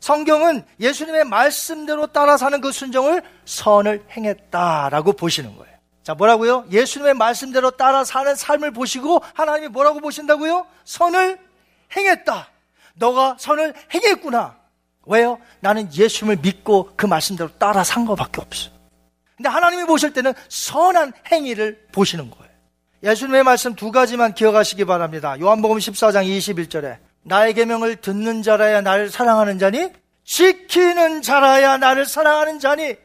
성경은 0.00 0.64
예수님의 0.80 1.24
말씀대로 1.24 2.06
따라 2.08 2.36
사는 2.36 2.60
그 2.60 2.72
순종을 2.72 3.22
선을 3.46 4.04
행했다라고 4.10 5.14
보시는 5.14 5.56
거예요. 5.56 5.74
자, 6.02 6.12
뭐라고요? 6.14 6.66
예수님의 6.70 7.14
말씀대로 7.14 7.70
따라 7.70 8.04
사는 8.04 8.34
삶을 8.34 8.72
보시고 8.72 9.22
하나님이 9.32 9.68
뭐라고 9.68 10.00
보신다고요? 10.00 10.66
선을 10.84 11.38
행했다. 11.96 12.48
너가 12.94 13.36
선을 13.38 13.72
행했구나. 13.94 14.56
왜요? 15.06 15.38
나는 15.60 15.92
예수님을 15.92 16.36
믿고 16.42 16.92
그 16.96 17.06
말씀대로 17.06 17.50
따라 17.58 17.82
산 17.84 18.04
것밖에 18.04 18.42
없어. 18.42 18.70
근데 19.36 19.48
하나님이 19.48 19.84
보실 19.84 20.12
때는 20.12 20.34
선한 20.48 21.12
행위를 21.32 21.88
보시는 21.92 22.30
거예요. 22.30 22.43
예수님의 23.04 23.42
말씀 23.42 23.74
두 23.74 23.92
가지만 23.92 24.32
기억하시기 24.34 24.84
바랍니다. 24.86 25.38
요한복음 25.38 25.76
14장 25.76 26.26
21절에 26.26 26.98
나의 27.22 27.52
계명을 27.52 27.96
듣는 27.96 28.42
자라야 28.42 28.80
나를 28.80 29.10
사랑하는 29.10 29.58
자니 29.58 29.90
지키는 30.24 31.20
자라야 31.20 31.76
나를 31.76 32.06
사랑하는 32.06 32.58
자니 32.60 32.96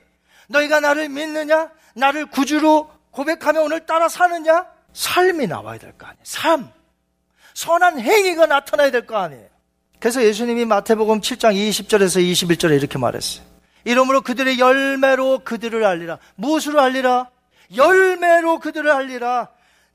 너희가 0.48 0.80
나를 0.80 1.10
믿느냐? 1.10 1.70
나를 1.96 2.28
구주로 2.28 2.90
고백하며 3.12 3.62
오늘 3.62 3.86
따라 3.86 4.08
사느냐? 4.08 4.66
삶이 4.94 5.48
나와야 5.48 5.78
될 5.78 5.92
거 5.98 6.06
아니에요. 6.08 6.24
삶. 6.24 6.70
선한 7.54 8.00
행위가 8.00 8.46
나타나야 8.46 8.92
될 8.92 9.06
거 9.06 9.18
아니에요. 9.18 9.48
그래서 10.00 10.24
예수님이 10.24 10.64
마태복음 10.64 11.20
7장 11.20 11.54
20절에서 11.56 12.22
21절에 12.24 12.78
이렇게 12.78 12.98
말했어요. 12.98 13.44
이러므로 13.84 14.22
그들의 14.22 14.60
열매로 14.60 15.40
그들을 15.44 15.84
알리라. 15.84 16.20
무엇으로 16.36 16.80
알리라? 16.80 17.30
열매로 17.76 18.60
그들을 18.60 18.90
알리라. 18.90 19.50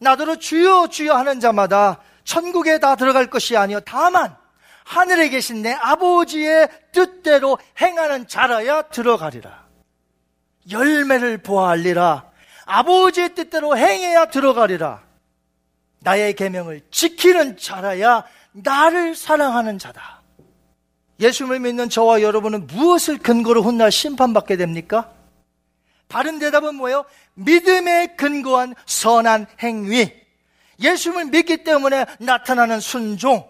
나더러 0.04 0.36
주여 0.36 0.88
주여 0.88 1.14
하는 1.14 1.40
자마다 1.40 2.00
천국에 2.22 2.78
다 2.78 2.94
들어갈 2.94 3.26
것이 3.26 3.56
아니요 3.56 3.80
다만 3.80 4.36
하늘에 4.84 5.30
계신 5.30 5.62
내 5.62 5.72
아버지의 5.72 6.68
뜻대로 6.92 7.58
행하는 7.80 8.28
자라야 8.28 8.82
들어가리라. 8.82 9.64
열매를 10.70 11.38
보아 11.38 11.70
알리라. 11.70 12.30
아버지의 12.66 13.34
뜻대로 13.34 13.76
행해야 13.76 14.26
들어가리라. 14.26 15.02
나의 16.00 16.34
계명을 16.34 16.82
지키는 16.90 17.56
자라야 17.56 18.24
나를 18.52 19.14
사랑하는 19.14 19.78
자다. 19.78 20.20
예수님을 21.18 21.60
믿는 21.60 21.88
저와 21.88 22.20
여러분은 22.20 22.66
무엇을 22.66 23.18
근거로 23.18 23.62
훗날 23.62 23.90
심판받게 23.90 24.56
됩니까? 24.56 25.13
바른 26.08 26.38
대답은 26.38 26.74
뭐예요? 26.76 27.04
믿음에 27.34 28.14
근거한 28.16 28.74
선한 28.86 29.46
행위. 29.62 30.12
예수님을 30.80 31.26
믿기 31.26 31.64
때문에 31.64 32.06
나타나는 32.18 32.80
순종. 32.80 33.48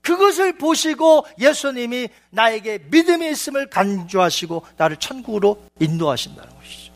그것을 0.00 0.58
보시고 0.58 1.26
예수님이 1.40 2.08
나에게 2.30 2.84
믿음이 2.90 3.30
있음을 3.30 3.70
간주하시고 3.70 4.66
나를 4.76 4.98
천국으로 4.98 5.64
인도하신다는 5.80 6.54
것이죠. 6.56 6.92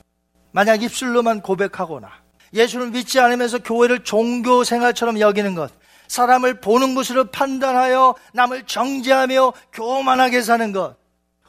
만약 0.53 0.83
입술로만 0.83 1.41
고백하거나 1.41 2.11
예수를 2.53 2.91
믿지 2.91 3.19
않으면서 3.19 3.59
교회를 3.59 4.05
종교 4.05 4.63
생활처럼 4.63 5.21
여기는 5.21 5.55
것, 5.55 5.73
사람을 6.09 6.61
보는 6.61 6.95
것으로 6.95 7.25
판단하여 7.31 8.15
남을 8.33 8.65
정죄하며 8.67 9.53
교만하게 9.73 10.43
사는 10.43 10.73
것. 10.73 10.97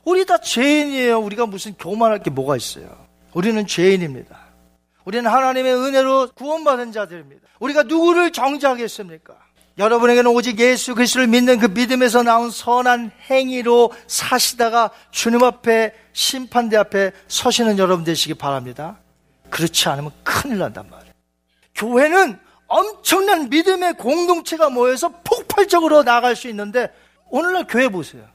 우리 0.06 0.26
다 0.26 0.38
죄인이에요. 0.38 1.20
우리가 1.20 1.46
무슨 1.46 1.74
교만할 1.74 2.24
게 2.24 2.30
뭐가 2.30 2.56
있어요. 2.56 3.09
우리는 3.34 3.66
죄인입니다. 3.66 4.38
우리는 5.06 5.30
하나님의 5.30 5.76
은혜로 5.76 6.30
구원받은 6.36 6.92
자들입니다. 6.92 7.48
우리가 7.60 7.84
누구를 7.84 8.32
정죄하겠습니까? 8.32 9.36
여러분에게는 9.78 10.30
오직 10.32 10.60
예수 10.60 10.94
그리스도를 10.94 11.28
믿는 11.28 11.58
그 11.58 11.68
믿음에서 11.68 12.22
나온 12.22 12.52
선한 12.52 13.12
행위로 13.30 13.94
사시다가 14.08 14.92
주님 15.12 15.44
앞에 15.44 15.94
심판대 16.12 16.76
앞에 16.76 17.12
서시는 17.28 17.78
여러분 17.78 18.04
되시기 18.04 18.34
바랍니다. 18.34 19.00
그렇지 19.50 19.88
않으면 19.88 20.12
큰일 20.24 20.60
난단 20.60 20.90
말이에요. 20.90 21.14
교회는 21.76 22.38
엄청난 22.68 23.50
믿음의 23.50 23.94
공동체가 23.94 24.70
모여서 24.70 25.10
폭발적으로 25.24 26.04
나갈 26.04 26.36
수 26.36 26.50
있는데 26.50 26.94
오늘날 27.30 27.66
교회 27.66 27.88
보세요. 27.88 28.26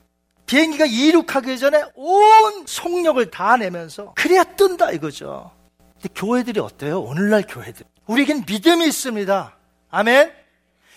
비행기가 0.47 0.85
이륙하기 0.87 1.59
전에 1.59 1.83
온 1.95 2.65
속력을 2.67 3.31
다 3.31 3.57
내면서 3.57 4.13
그래야 4.15 4.45
뜬다 4.45 4.93
이거죠. 4.93 5.51
근데 5.95 6.09
교회들이 6.15 6.61
어때요? 6.61 7.01
오늘날 7.01 7.45
교회들. 7.47 7.85
우리에겐 8.07 8.45
믿음이 8.47 8.87
있습니다. 8.87 9.57
아멘. 9.91 10.33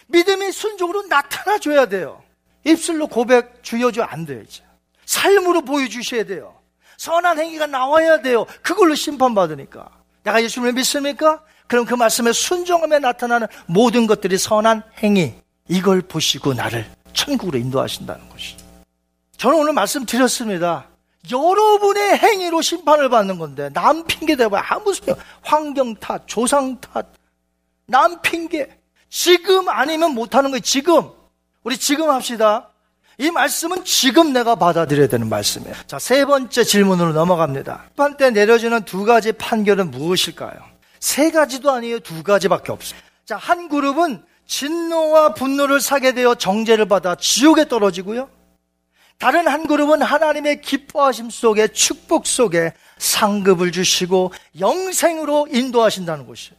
믿음이 0.08 0.52
순종으로 0.52 1.08
나타나 1.08 1.58
줘야 1.58 1.86
돼요. 1.86 2.22
입술로 2.66 3.08
고백 3.08 3.64
주여줘 3.64 4.04
안 4.04 4.26
돼요, 4.26 4.42
이제. 4.42 4.64
삶으로 5.06 5.62
보여주셔야 5.62 6.26
돼요. 6.26 6.56
선한 6.98 7.40
행위가 7.40 7.68
나와야 7.68 8.22
돼요. 8.22 8.46
그걸로 8.62 8.96
심판받으니까. 8.96 9.90
내가 10.24 10.44
예수님을 10.44 10.74
믿습니까? 10.74 11.42
그럼 11.68 11.86
그 11.86 11.94
말씀에 11.94 12.34
순종하며 12.34 13.00
나타나는 13.00 13.48
모든 13.68 14.08
것들이 14.08 14.38
선한 14.38 14.84
행위. 15.00 15.36
이걸 15.70 16.02
보시고 16.02 16.54
나를 16.54 16.86
천국으로 17.14 17.58
인도하신다는 17.58 18.28
것이. 18.30 18.58
저는 19.38 19.60
오늘 19.60 19.74
말씀드렸습니다. 19.74 20.88
여러분의 21.32 22.18
행위로 22.18 22.62
심판을 22.62 23.10
받는 23.10 23.38
건데 23.38 23.70
남 23.74 24.04
핑계 24.06 24.36
대봐 24.36 24.64
아무 24.70 24.94
소용 24.94 25.18
환경 25.42 25.96
탓, 25.96 26.24
조상 26.26 26.80
탓, 26.82 27.06
남 27.86 28.22
핑계. 28.22 28.70
지금 29.10 29.70
아니면 29.70 30.14
못하는 30.14 30.52
거예요. 30.52 30.62
지금 30.62 31.10
우리 31.64 31.78
지금 31.78 32.10
합시다. 32.10 32.70
이 33.20 33.32
말씀은 33.32 33.84
지금 33.84 34.32
내가 34.32 34.56
받아들여야 34.56 35.08
되는 35.08 35.28
말씀이에요. 35.28 35.76
자, 35.88 35.98
세 35.98 36.24
번째 36.26 36.64
질문으로 36.64 37.14
넘어갑니다. 37.14 37.86
심판 37.88 38.18
때 38.18 38.30
내려지는 38.30 38.84
두 38.84 39.06
가지 39.06 39.32
판결은 39.32 39.90
무엇일까요? 39.90 40.60
세 41.00 41.32
가지도 41.32 41.72
아니에요. 41.72 42.00
두 42.00 42.22
가지밖에 42.22 42.72
없어요. 42.72 43.00
자, 43.26 43.38
한 43.38 43.70
그룹은 43.70 44.24
진노와 44.46 45.34
분노를 45.34 45.80
사게 45.82 46.14
되어 46.14 46.36
정죄를 46.36 46.88
받아 46.88 47.16
지옥에 47.16 47.68
떨어지고요. 47.68 48.30
다른 49.20 49.48
한 49.48 49.66
그룹은 49.66 50.02
하나님의 50.04 50.62
기뻐하심 50.62 51.30
속에 51.32 51.70
축복 51.70 52.28
속에 52.28 52.74
상급을 53.00 53.72
주시고 53.72 54.32
영생으로 54.60 55.48
인도하신다는 55.52 56.28
것이에요. 56.28 56.58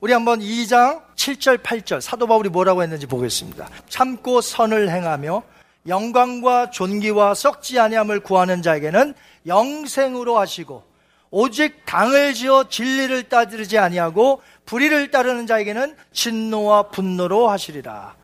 우리 0.00 0.12
한번 0.12 0.40
2장 0.40 1.02
7절 1.14 1.58
8절 1.58 2.00
사도 2.00 2.26
바울이 2.26 2.48
뭐라고 2.48 2.82
했는지 2.82 3.06
보겠습니다. 3.06 3.68
참고 3.88 4.40
선을 4.40 4.90
행하며 4.90 5.42
영광과 5.86 6.70
존귀와 6.70 7.34
썩지 7.34 7.78
아니함을 7.78 8.20
구하는 8.20 8.62
자에게는 8.62 9.14
영생으로 9.46 10.38
하시고 10.38 10.82
오직 11.30 11.84
당을 11.86 12.34
지어 12.34 12.68
진리를 12.68 13.28
따르지 13.28 13.78
아니하고 13.78 14.42
불의를 14.64 15.10
따르는 15.12 15.46
자에게는 15.46 15.96
진노와 16.12 16.88
분노로 16.88 17.48
하시리라. 17.48 18.16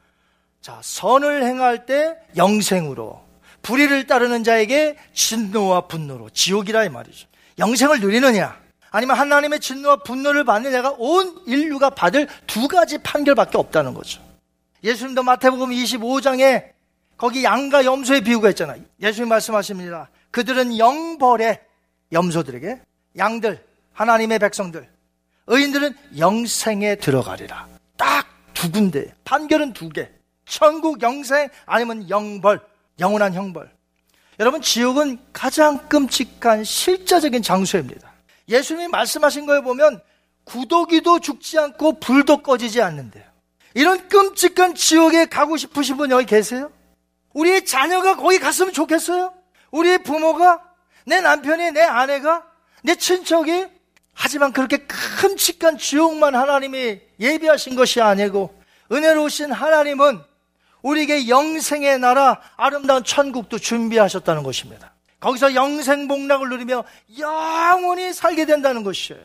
자, 0.61 0.81
선을 0.83 1.45
행할 1.45 1.87
때 1.87 2.17
영생으로 2.37 3.26
불의를 3.67 4.07
따르는 4.07 4.45
자에게 4.45 4.97
진노와 5.13 5.89
분노로 5.89 6.31
지옥이라 6.31 6.85
이 6.85 6.89
말이죠. 6.89 7.27
영생을 7.59 8.01
누리느냐 8.01 8.57
아니면 8.91 9.19
하나님의 9.19 9.59
진노와 9.59 9.97
분노를 10.05 10.45
받는 10.45 10.71
자가 10.71 10.95
온 10.99 11.43
인류가 11.47 11.91
받을 11.91 12.29
두 12.47 12.69
가지 12.69 12.99
판결밖에 12.99 13.59
없다는 13.59 13.93
거죠. 13.93 14.23
예수님도 14.85 15.25
마태복음 15.25 15.71
25장에 15.71 16.71
거기 17.17 17.43
양과 17.43 17.85
염소의 17.85 18.21
비유가 18.21 18.51
있잖아요. 18.51 18.81
예수님 19.03 19.29
말씀하십니다. 19.29 20.11
그들은 20.31 20.79
영벌에 20.79 21.61
염소들에게 22.13 22.81
양들 23.19 23.65
하나님의 23.95 24.39
백성들 24.39 24.89
의인들은 25.49 25.95
영생에 26.19 26.97
들어가리라. 26.97 27.67
딱 27.97 28.37
두 28.57 28.71
군데. 28.73 29.13
판결은 29.25 29.73
두 29.75 29.91
개. 29.91 30.09
천국 30.47 31.03
영생 31.03 31.49
아니면 31.67 32.09
영벌, 32.09 32.61
영원한 32.99 33.35
형벌. 33.35 33.71
여러분 34.39 34.61
지옥은 34.61 35.19
가장 35.33 35.89
끔찍한 35.89 36.65
실제적인 36.65 37.43
장소입니다. 37.43 38.13
예수님이 38.49 38.89
말씀하신 38.89 39.47
거에 39.47 39.61
보면 39.63 40.01
구더기도 40.45 41.21
죽지 41.21 41.59
않고 41.59 42.01
불도 42.01 42.43
꺼지지 42.43 42.81
않는데요. 42.83 43.25
이런 43.75 44.09
끔찍한 44.09 44.75
지옥에 44.75 45.27
가고 45.27 45.57
싶으신 45.57 45.97
분 45.97 46.11
여기 46.11 46.25
계세요? 46.27 46.71
우리의 47.35 47.67
자녀가 47.67 48.17
거기 48.17 48.39
갔으면 48.39 48.73
좋겠어요? 48.73 49.35
우리의 49.71 49.99
부모가, 50.03 50.63
내 51.05 51.21
남편이, 51.21 51.73
내 51.73 51.83
아내가, 51.83 52.47
내 52.83 52.95
친척이, 52.95 53.67
하지만 54.15 54.53
그렇게 54.53 54.79
끔찍한 55.21 55.77
지옥만 55.77 56.35
하나님이 56.35 57.01
예비하신 57.21 57.77
것이 57.77 58.01
아니고, 58.01 58.59
은혜로우신 58.91 59.53
하나님은 59.53 60.23
우리에게 60.87 61.29
영생의 61.29 61.99
나라, 61.99 62.41
아름다운 62.57 63.03
천국도 63.03 63.59
준비하셨다는 63.59 64.45
것입니다. 64.45 64.93
거기서 65.19 65.55
영생 65.55 66.07
복락을 66.07 66.49
누리며 66.49 66.85
영원히 67.19 68.13
살게 68.13 68.47
된다는 68.47 68.85
것이에요. 68.85 69.21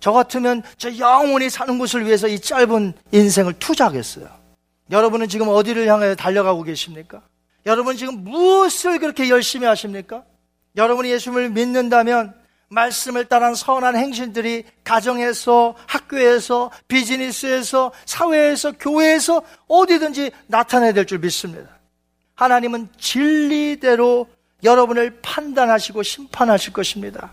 저 0.00 0.12
같으면 0.12 0.62
저 0.76 0.94
영원히 0.98 1.48
사는 1.48 1.78
곳을 1.78 2.04
위해서 2.04 2.28
이 2.28 2.38
짧은 2.38 2.92
인생을 3.12 3.54
투자하겠어요. 3.54 4.28
여러분은 4.90 5.28
지금 5.28 5.48
어디를 5.48 5.86
향해 5.86 6.14
달려가고 6.14 6.62
계십니까? 6.64 7.22
여러분 7.64 7.96
지금 7.96 8.24
무엇을 8.24 8.98
그렇게 8.98 9.30
열심히 9.30 9.66
하십니까? 9.66 10.24
여러분이 10.76 11.08
예수님을 11.10 11.50
믿는다면 11.50 12.34
말씀을 12.72 13.26
따른 13.26 13.54
선한 13.54 13.96
행신들이 13.96 14.64
가정에서, 14.82 15.74
학교에서, 15.86 16.70
비즈니스에서, 16.88 17.92
사회에서, 18.06 18.72
교회에서 18.72 19.42
어디든지 19.68 20.30
나타나야 20.46 20.92
될 20.92 21.06
줄 21.06 21.18
믿습니다. 21.18 21.68
하나님은 22.34 22.88
진리대로 22.98 24.26
여러분을 24.64 25.18
판단하시고 25.20 26.02
심판하실 26.02 26.72
것입니다. 26.72 27.32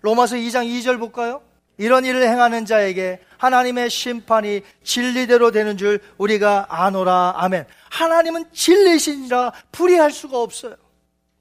로마서 0.00 0.36
2장 0.36 0.64
2절 0.66 0.98
볼까요? 0.98 1.42
이런 1.76 2.04
일을 2.04 2.22
행하는 2.22 2.64
자에게 2.64 3.20
하나님의 3.36 3.90
심판이 3.90 4.62
진리대로 4.82 5.50
되는 5.50 5.76
줄 5.76 6.00
우리가 6.16 6.66
아노라. 6.70 7.34
아멘. 7.36 7.66
하나님은 7.90 8.46
진리신이라 8.52 9.52
불의할 9.70 10.10
수가 10.10 10.38
없어요. 10.40 10.74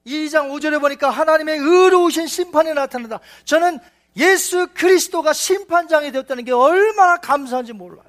2장 0.08 0.50
5절에 0.52 0.80
보니까 0.80 1.10
하나님의 1.10 1.58
의로우신 1.60 2.28
심판이 2.28 2.74
나타난다. 2.74 3.20
저는 3.46 3.80
예수 4.16 4.68
그리스도가 4.74 5.34
심판장이 5.34 6.12
되었다는 6.12 6.46
게 6.46 6.52
얼마나 6.52 7.18
감사한지 7.18 7.74
몰라요. 7.74 8.04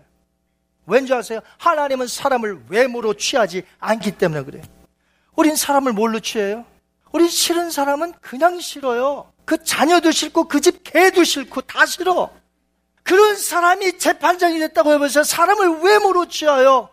왠지 0.86 1.12
아세요? 1.12 1.40
하나님은 1.58 2.06
사람을 2.06 2.62
외모로 2.68 3.14
취하지 3.14 3.62
않기 3.78 4.12
때문에 4.12 4.44
그래요. 4.44 4.62
우린 5.36 5.54
사람을 5.54 5.92
뭘로 5.92 6.20
취해요? 6.20 6.64
우리 7.12 7.28
싫은 7.28 7.70
사람은 7.70 8.14
그냥 8.20 8.58
싫어요. 8.60 9.30
그 9.44 9.62
자녀도 9.62 10.10
싫고 10.10 10.48
그 10.48 10.60
집 10.60 10.82
개도 10.84 11.24
싫고 11.24 11.62
다 11.62 11.84
싫어. 11.84 12.30
그런 13.02 13.36
사람이 13.36 13.98
재판장이 13.98 14.58
됐다고 14.58 14.92
해보세요. 14.92 15.24
사람을 15.24 15.80
외모로 15.80 16.26
취하여 16.28 16.90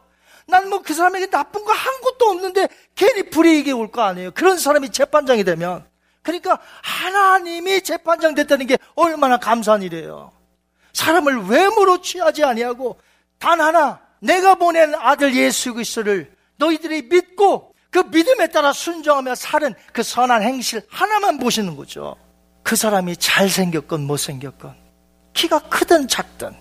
난 0.47 0.67
뭐 0.69 0.81
그 0.81 0.93
사람에게 0.93 1.27
나쁜 1.27 1.63
거 1.65 1.71
한 1.73 2.01
것도 2.01 2.25
없는데 2.29 2.67
괜히 2.95 3.29
불이익이 3.29 3.71
올 3.71 3.87
거 3.91 4.01
아니에요. 4.03 4.31
그런 4.31 4.57
사람이 4.57 4.91
재판장이 4.91 5.43
되면. 5.43 5.85
그러니까 6.21 6.59
하나님이 6.81 7.81
재판장 7.81 8.33
됐다는 8.35 8.65
게 8.67 8.77
얼마나 8.95 9.37
감사한 9.37 9.83
일이에요. 9.83 10.31
사람을 10.93 11.45
외모로 11.47 12.01
취하지 12.01 12.43
아니하고 12.43 12.99
단 13.37 13.59
하나 13.61 13.99
내가 14.19 14.55
보낸 14.55 14.95
아들 14.95 15.35
예수 15.35 15.73
그리스도를 15.73 16.33
너희들이 16.57 17.03
믿고 17.03 17.73
그 17.91 17.99
믿음에 17.99 18.47
따라 18.47 18.73
순종하며 18.73 19.35
사는 19.35 19.73
그 19.93 20.03
선한 20.03 20.41
행실 20.41 20.81
하나만 20.89 21.37
보시는 21.37 21.75
거죠. 21.75 22.15
그 22.63 22.75
사람이 22.75 23.17
잘생겼건 23.17 24.01
못생겼건 24.07 24.75
키가 25.33 25.59
크든 25.69 26.07
작든 26.07 26.55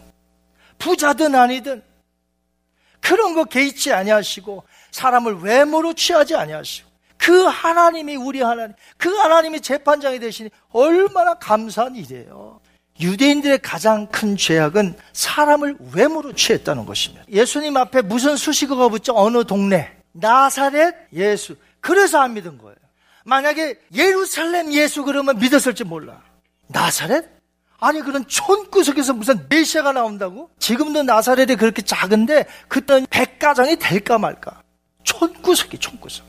부자든 0.79 1.35
아니든 1.35 1.83
그런 3.05 3.35
거 3.35 3.45
개의치 3.45 3.93
아니하시고 3.93 4.65
사람을 4.91 5.41
외모로 5.41 5.93
취하지 5.93 6.35
아니하시고 6.37 6.89
그 7.19 7.43
하나님이 7.43 8.17
우리 8.17 8.41
하나님 8.41 8.75
그 8.97 9.15
하나님이 9.15 9.61
재판장이 9.61 10.19
되시니 10.19 10.49
얼마나 10.71 11.35
감사한 11.35 11.97
일이에요. 11.97 12.61
유대인들의 13.01 13.59
가장 13.59 14.07
큰 14.07 14.39
죄악은 14.39 14.97
사람을 15.13 15.77
외모로 15.93 16.33
취했다는 16.33 16.87
것입니다. 16.87 17.27
예수님 17.29 17.77
앞에 17.77 18.01
무슨 18.01 18.37
수식어가 18.37 18.89
붙죠? 18.89 19.13
어느 19.15 19.45
동네 19.45 19.95
나사렛 20.13 20.95
예수. 21.13 21.57
그래서 21.81 22.21
안 22.21 22.33
믿은 22.33 22.57
거예요. 22.57 22.77
만약에 23.27 23.81
예루살렘 23.95 24.73
예수 24.73 25.05
그러면 25.05 25.39
믿었을지 25.39 25.85
몰라. 25.85 26.23
나사렛? 26.69 27.34
아니 27.81 28.01
그런 28.01 28.27
촌구석에서 28.27 29.13
무슨 29.15 29.47
메시아가 29.49 29.93
나온다고? 29.93 30.51
지금도 30.59 31.03
나사렛이 31.03 31.57
그렇게 31.57 31.83
작은데 31.83 32.47
그때는 32.69 33.07
백가정이 33.11 33.77
될까 33.77 34.19
말까. 34.19 34.63
촌구석이 35.03 35.79
촌구석. 35.79 36.25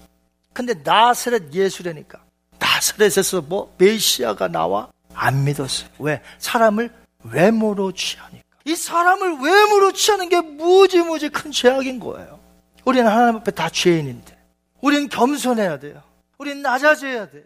근데 0.54 0.74
나사렛 0.74 1.54
예수라니까. 1.54 2.20
나사렛에서 2.60 3.41
뭐 3.41 3.74
메시아가 3.78 4.48
나와? 4.48 4.89
안 5.14 5.43
믿었어요. 5.46 5.89
왜? 6.00 6.22
사람을 6.39 6.91
외모로 7.24 7.91
취하니까. 7.93 8.43
이 8.66 8.76
사람을 8.76 9.38
외모로 9.39 9.93
취하는 9.93 10.28
게 10.28 10.41
무지무지 10.41 11.30
큰 11.30 11.52
죄악인 11.52 12.00
거예요. 12.00 12.39
우리는 12.84 13.10
하나님 13.10 13.38
앞에 13.38 13.52
다 13.52 13.70
죄인인데. 13.70 14.36
우리는 14.82 15.08
겸손해야 15.08 15.80
돼요. 15.80 16.02
우리는 16.38 16.62
낮아져야 16.62 17.30
돼요. 17.30 17.43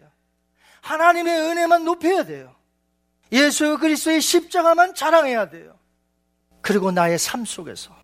하나님의 0.80 1.40
은혜만 1.42 1.84
높여야 1.84 2.24
돼요. 2.24 2.54
예수 3.32 3.78
그리스도의 3.78 4.20
십자가만 4.20 4.94
자랑해야 4.94 5.50
돼요. 5.50 5.74
그리고 6.60 6.90
나의 6.90 7.18
삶 7.18 7.44
속에서 7.44 7.94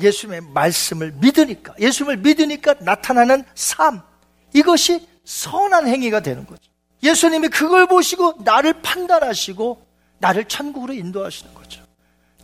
예수님의 0.00 0.40
말씀을 0.52 1.12
믿으니까, 1.12 1.74
예수님을 1.78 2.18
믿으니까 2.18 2.74
나타나는 2.80 3.44
삶, 3.54 4.02
이것이 4.52 5.06
선한 5.24 5.88
행위가 5.88 6.20
되는 6.20 6.46
거죠. 6.46 6.70
예수님이 7.02 7.48
그걸 7.48 7.86
보시고 7.86 8.38
나를 8.44 8.80
판단하시고 8.82 9.86
나를 10.18 10.46
천국으로 10.46 10.94
인도하시는 10.94 11.54
거죠. 11.54 11.82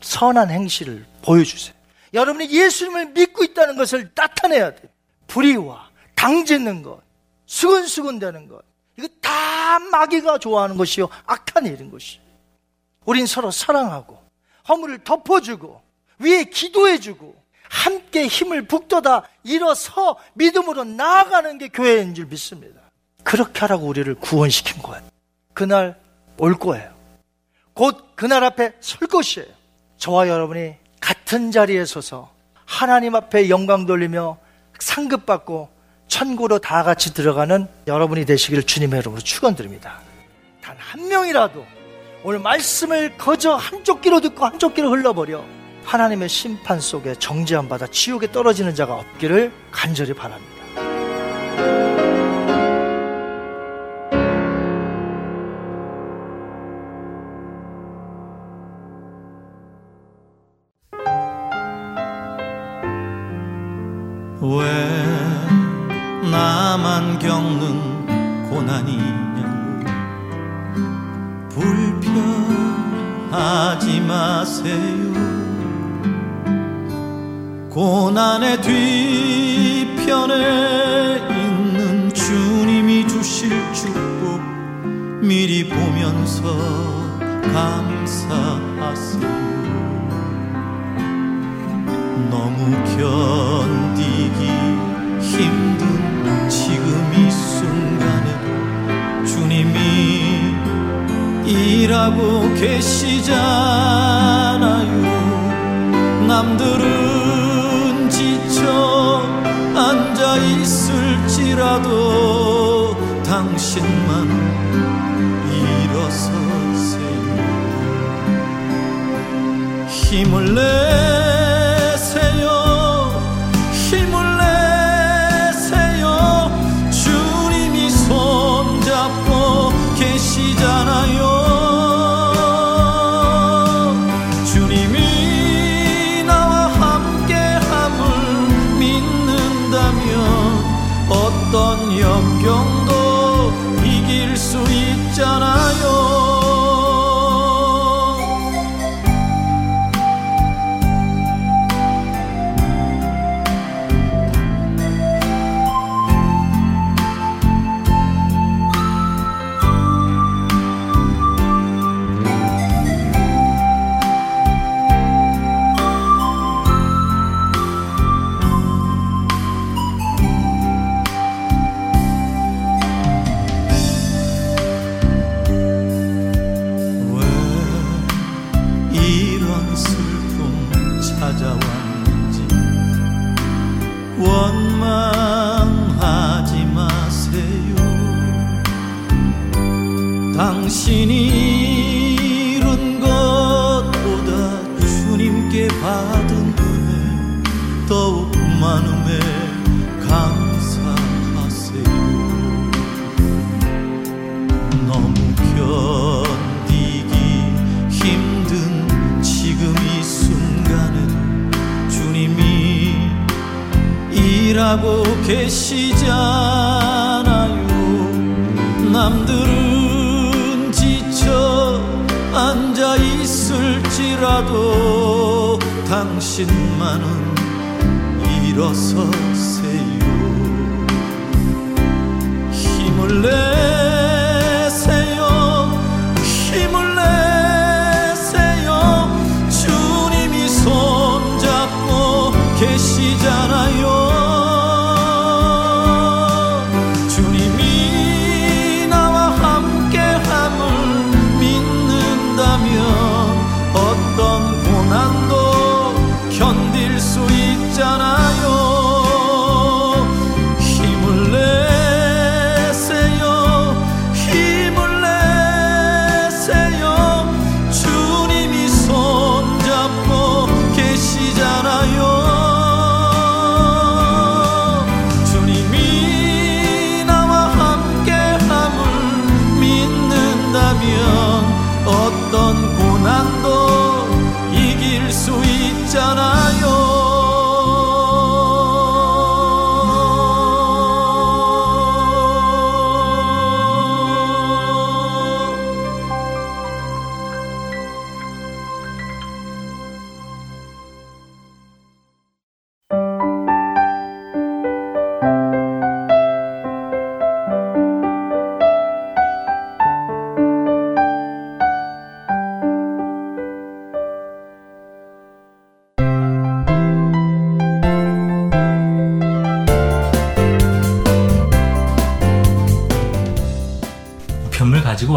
선한 0.02 0.50
행실을 0.50 1.06
보여주세요. 1.22 1.74
여러분이 2.12 2.50
예수님을 2.50 3.06
믿고 3.10 3.44
있다는 3.44 3.76
것을 3.76 4.10
나타내야 4.14 4.74
돼요. 4.74 4.90
불의와 5.26 5.90
강짓는 6.16 6.82
것, 6.82 7.00
수근수근 7.46 8.18
되는 8.18 8.48
것. 8.48 8.62
이거 8.98 9.08
다 9.20 9.78
마귀가 9.78 10.38
좋아하는 10.38 10.76
것이요. 10.76 11.08
악한 11.26 11.66
일인 11.66 11.90
것이요. 11.90 12.19
우린 13.04 13.26
서로 13.26 13.50
사랑하고, 13.50 14.22
허물을 14.68 15.04
덮어주고, 15.04 15.80
위에 16.18 16.44
기도해주고, 16.44 17.40
함께 17.68 18.26
힘을 18.26 18.66
북돋아 18.66 19.22
일어서 19.44 20.18
믿음으로 20.34 20.84
나아가는 20.84 21.56
게 21.58 21.68
교회인 21.68 22.14
줄 22.14 22.26
믿습니다. 22.26 22.80
그렇게 23.22 23.60
하라고 23.60 23.86
우리를 23.86 24.12
구원시킨 24.16 24.82
거예요. 24.82 25.04
그날 25.54 25.96
올 26.38 26.58
거예요. 26.58 26.92
곧 27.72 28.16
그날 28.16 28.42
앞에 28.42 28.72
설 28.80 29.06
것이에요. 29.06 29.46
저와 29.98 30.26
여러분이 30.28 30.74
같은 31.00 31.52
자리에 31.52 31.84
서서 31.84 32.32
하나님 32.64 33.14
앞에 33.14 33.48
영광 33.50 33.86
돌리며 33.86 34.38
상급받고 34.80 35.68
천국으로 36.08 36.58
다 36.58 36.82
같이 36.82 37.14
들어가는 37.14 37.68
여러분이 37.86 38.24
되시기를 38.24 38.64
주님의 38.64 38.98
이름으로 39.00 39.20
축원드립니다. 39.22 40.00
단 40.60 40.76
한 40.78 41.06
명이라도 41.06 41.64
오늘 42.22 42.38
말씀을 42.40 43.16
거저 43.16 43.54
한쪽 43.54 44.02
귀로 44.02 44.20
듣고 44.20 44.44
한쪽 44.44 44.74
귀로 44.74 44.90
흘러버려 44.90 45.42
하나님의 45.84 46.28
심판 46.28 46.78
속에 46.78 47.14
정죄함 47.14 47.68
받아 47.68 47.86
지옥에 47.86 48.30
떨어지는 48.30 48.74
자가 48.74 48.94
없기를 48.94 49.50
간절히 49.70 50.12
바랍니다. 50.12 50.59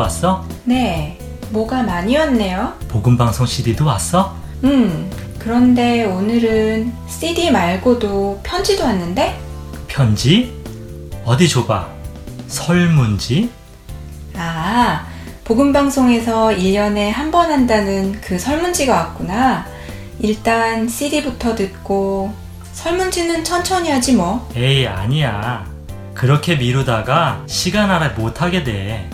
왔어? 0.04 0.46
네, 0.66 1.18
뭐가 1.50 1.82
많이 1.84 2.18
왔네요. 2.18 2.74
복음방송 2.90 3.46
CD도 3.46 3.86
왔어? 3.86 4.36
음, 4.64 5.10
그런데 5.40 6.06
오늘은 6.06 6.94
CD 7.08 7.52
말고도 7.52 8.42
편지도 8.44 8.84
왔는데? 8.84 9.40
편지? 9.88 10.54
어디 11.26 11.48
줘봐. 11.48 11.88
설문지? 12.48 13.50
아, 14.36 15.06
복음방송에서 15.46 16.48
1년에 16.50 17.12
한 17.12 17.32
번 17.32 17.52
한다는 17.52 18.20
그 18.22 18.38
설문지가 18.38 18.94
왔구나. 18.94 19.66
일단 20.20 20.88
CD부터 20.88 21.56
듣고 21.56 22.34
설문지는 22.74 23.44
천천히 23.44 23.90
하지 23.90 24.14
뭐. 24.14 24.50
에이, 24.56 24.88
아니야. 24.88 25.66
그렇게 26.14 26.56
미루다가 26.56 27.44
시간 27.48 27.90
알아 27.90 28.10
못하게 28.10 28.64
돼. 28.64 29.10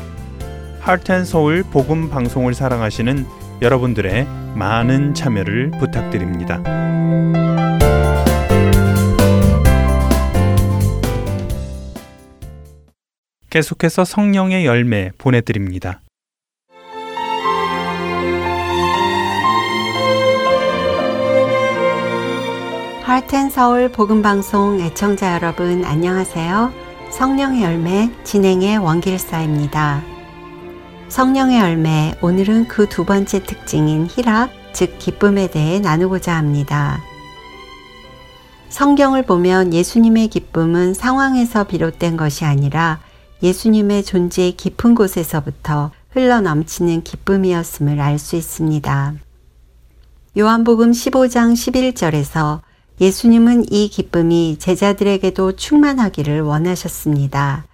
하트앤서울 0.79 1.63
복음 1.63 2.09
방송을 2.09 2.53
사랑하시는 2.53 3.25
여러분들의 3.61 4.25
많은 4.55 5.13
참여를 5.13 5.71
부탁드립니다. 5.79 6.61
계속해서 13.49 14.03
성령의 14.03 14.65
열매 14.65 15.11
보내드립니다. 15.17 16.01
하트앤 23.13 23.51
서울 23.51 23.91
복음방송 23.91 24.79
애청자 24.79 25.35
여러분 25.35 25.85
안녕하세요. 25.85 26.73
성령의 27.11 27.61
열매 27.61 28.09
진행의 28.23 28.79
원길사입니다. 28.79 30.01
성령의 31.09 31.59
열매 31.59 32.15
오늘은 32.23 32.67
그 32.67 32.89
두 32.89 33.05
번째 33.05 33.43
특징인 33.43 34.07
희락, 34.07 34.49
즉 34.73 34.97
기쁨에 34.97 35.45
대해 35.51 35.79
나누고자 35.79 36.35
합니다. 36.35 37.03
성경을 38.69 39.21
보면 39.21 39.75
예수님의 39.75 40.29
기쁨은 40.29 40.95
상황에서 40.95 41.65
비롯된 41.65 42.17
것이 42.17 42.45
아니라 42.45 42.99
예수님의 43.43 44.05
존재의 44.05 44.53
깊은 44.53 44.95
곳에서부터 44.95 45.91
흘러 46.09 46.41
넘치는 46.41 47.03
기쁨이었음을 47.03 48.01
알 48.01 48.17
수 48.17 48.35
있습니다. 48.35 49.13
요한복음 50.35 50.89
15장 50.89 51.53
11절에서 51.53 52.61
예수님은 53.03 53.65
이 53.69 53.89
기쁨이 53.89 54.55
제자들에게도 54.59 55.57
충만하기를 55.57 56.39
원하셨습니다. 56.39 57.65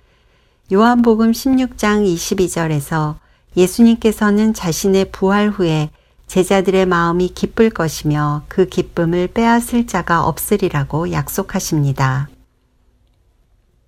요한복음 0.71 1.33
16장 1.33 2.03
22절에서 2.03 3.17
예수님께서는 3.55 4.55
자신의 4.55 5.11
부활 5.11 5.49
후에 5.49 5.91
제자들의 6.25 6.87
마음이 6.87 7.29
기쁠 7.35 7.69
것이며 7.69 8.41
그 8.47 8.65
기쁨을 8.65 9.27
빼앗을 9.27 9.85
자가 9.85 10.25
없으리라고 10.25 11.11
약속하십니다. 11.11 12.27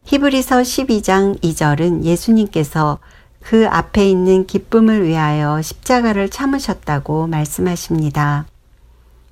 히브리서 0.04 0.58
12장 0.58 1.42
2절은 1.42 2.04
예수님께서 2.04 3.00
그 3.40 3.68
앞에 3.68 4.08
있는 4.08 4.46
기쁨을 4.46 5.08
위하여 5.08 5.60
십자가를 5.60 6.30
참으셨다고 6.30 7.26
말씀하십니다. 7.26 8.46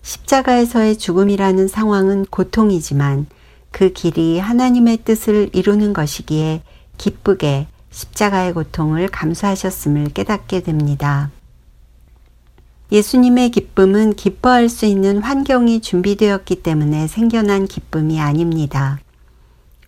십자가에서의 0.09 0.97
죽음이라는 0.97 1.67
상황은 1.67 2.25
고통이지만 2.25 3.27
그 3.69 3.93
길이 3.93 4.39
하나님의 4.39 4.97
뜻을 5.05 5.51
이루는 5.53 5.93
것이기에 5.93 6.63
기쁘게 6.97 7.67
십자가의 7.91 8.53
고통을 8.53 9.07
감수하셨음을 9.09 10.05
깨닫게 10.15 10.61
됩니다. 10.61 11.29
예수님의 12.91 13.51
기쁨은 13.51 14.15
기뻐할 14.15 14.67
수 14.67 14.87
있는 14.87 15.19
환경이 15.19 15.81
준비되었기 15.81 16.63
때문에 16.63 17.05
생겨난 17.05 17.67
기쁨이 17.67 18.19
아닙니다. 18.19 18.99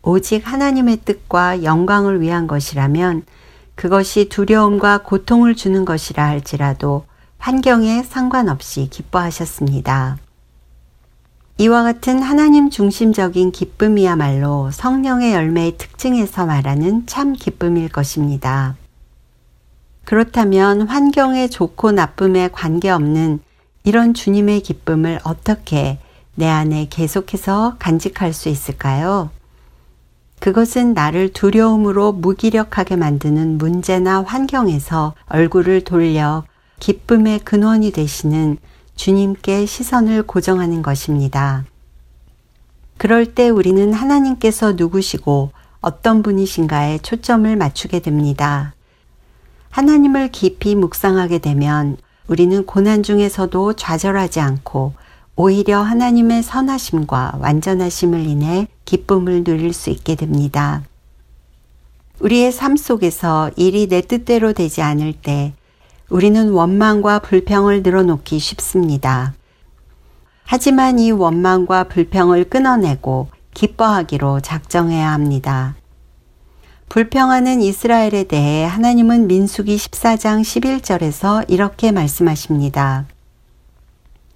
오직 0.04 0.46
하나님의 0.46 0.98
뜻과 1.04 1.64
영광을 1.64 2.22
위한 2.22 2.46
것이라면 2.46 3.24
그것이 3.74 4.30
두려움과 4.30 5.00
고통을 5.00 5.56
주는 5.56 5.84
것이라 5.84 6.24
할지라도 6.24 7.06
환경에 7.42 8.04
상관없이 8.04 8.88
기뻐하셨습니다. 8.92 10.20
이와 11.58 11.82
같은 11.82 12.22
하나님 12.22 12.70
중심적인 12.70 13.52
기쁨이야말로 13.52 14.70
성령의 14.70 15.34
열매의 15.34 15.76
특징에서 15.80 16.46
말하는 16.46 17.08
참 17.08 17.34
기쁨일 17.34 17.90
것입니다. 17.90 18.76
그렇다면 20.06 20.84
환경의 20.84 21.50
좋고 21.50 21.94
나쁨에 21.94 22.48
관계없는 22.50 23.40
이런 23.86 24.14
주님의 24.14 24.62
기쁨을 24.62 25.20
어떻게 25.24 25.98
내 26.36 26.48
안에 26.48 26.90
계속해서 26.92 27.78
간직할 27.80 28.34
수 28.34 28.50
있을까요? 28.50 29.32
그것은 30.40 30.94
나를 30.94 31.34
두려움으로 31.34 32.12
무기력하게 32.12 32.98
만드는 32.98 33.58
문제나 33.58 34.22
환경에서 34.22 35.16
얼굴을 35.26 35.84
돌려 35.84 36.44
기쁨의 36.82 37.40
근원이 37.40 37.92
되시는 37.92 38.58
주님께 38.96 39.68
시선을 39.68 40.24
고정하는 40.24 40.82
것입니다. 40.82 41.64
그럴 42.98 43.34
때 43.34 43.50
우리는 43.50 43.94
하나님께서 43.94 44.74
누구시고 44.74 45.52
어떤 45.80 46.24
분이신가에 46.24 46.98
초점을 47.00 47.56
맞추게 47.56 48.00
됩니다. 48.00 48.74
하나님을 49.70 50.32
깊이 50.32 50.76
묵상하게 50.76 51.38
되면 51.38 51.98
우리는 52.28 52.66
고난 52.66 53.04
중에서도 53.04 53.74
좌절하지 53.74 54.40
않고 54.40 54.94
오히려 55.36 55.82
하나님의 55.82 56.42
선하심과 56.42 57.38
완전하심을 57.40 58.26
인해 58.26 58.68
기쁨을 58.86 59.44
누릴 59.44 59.74
수 59.74 59.92
있게 59.92 60.16
됩니다. 60.16 60.84
우리의 62.20 62.52
삶 62.52 62.76
속에서 62.76 63.52
일이 63.56 63.88
내 63.88 64.02
뜻대로 64.02 64.54
되지 64.54 64.82
않을 64.82 65.14
때 65.14 65.54
우리는 66.12 66.50
원망과 66.50 67.20
불평을 67.20 67.84
늘어놓기 67.84 68.38
쉽습니다. 68.38 69.34
하지만 70.44 71.00
이 71.00 71.10
원망과 71.12 71.86
불평을 71.86 72.50
끊어내고 72.50 73.30
기뻐하기로 73.54 74.42
작정해야 74.42 75.14
합니다. 75.14 75.76
불평하는 76.90 77.62
이스라엘에 77.62 78.26
대해 78.26 78.66
하나님은 78.66 79.28
민수기 79.28 79.78
14장 79.78 80.42
11절에서 80.42 81.46
이렇게 81.50 81.94
말씀하십니다. 81.94 83.06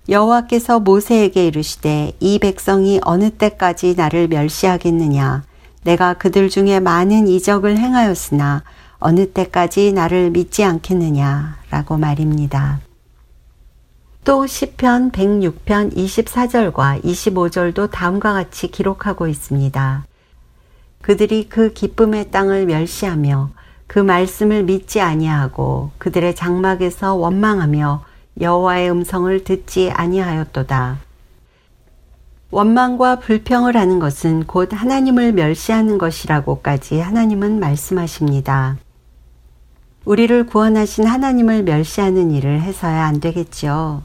여호와께서 0.08 0.80
모세에게 0.80 1.46
이르시되 1.48 2.14
이 2.22 2.40
백성이 2.40 3.02
어느 3.04 3.32
때까지 3.32 3.96
나를 3.96 4.30
멸시하겠느냐 4.30 5.44
내가 5.84 6.14
그들 6.14 6.50
중에 6.50 6.80
많은 6.80 7.28
이적을 7.28 7.78
행하였으나 7.78 8.64
어느 9.06 9.28
때까지 9.28 9.94
나를 9.94 10.32
믿지 10.32 10.64
않겠느냐라고 10.64 11.96
말입니다. 11.98 12.80
또 14.24 14.48
시편 14.48 15.12
106편 15.12 15.96
24절과 15.96 17.04
25절도 17.04 17.92
다음과 17.92 18.34
같이 18.34 18.72
기록하고 18.72 19.28
있습니다. 19.28 20.08
그들이 21.04 21.50
그 21.50 21.72
기쁨의 21.72 22.32
땅을 22.32 22.66
멸시하며 22.66 23.52
그 23.86 24.00
말씀을 24.00 24.64
믿지 24.64 25.02
아니하고 25.02 25.92
그들의 26.00 26.34
장막에서 26.34 27.14
원망하며 27.14 28.04
여호와의 28.42 28.90
음성을 28.90 29.44
듣지 29.44 29.92
아니하였도다. 29.92 30.98
원망과 32.50 33.20
불평을 33.20 33.78
하는 33.78 34.00
것은 34.00 34.46
곧 34.48 34.70
하나님을 34.74 35.34
멸시하는 35.34 36.00
것이라고까지 36.00 37.00
하나님은 37.00 37.60
말씀하십니다. 37.60 38.78
우리를 40.06 40.46
구원하신 40.46 41.08
하나님을 41.08 41.64
멸시하는 41.64 42.30
일을 42.32 42.62
해서야 42.62 43.06
안 43.06 43.20
되겠지요. 43.20 44.04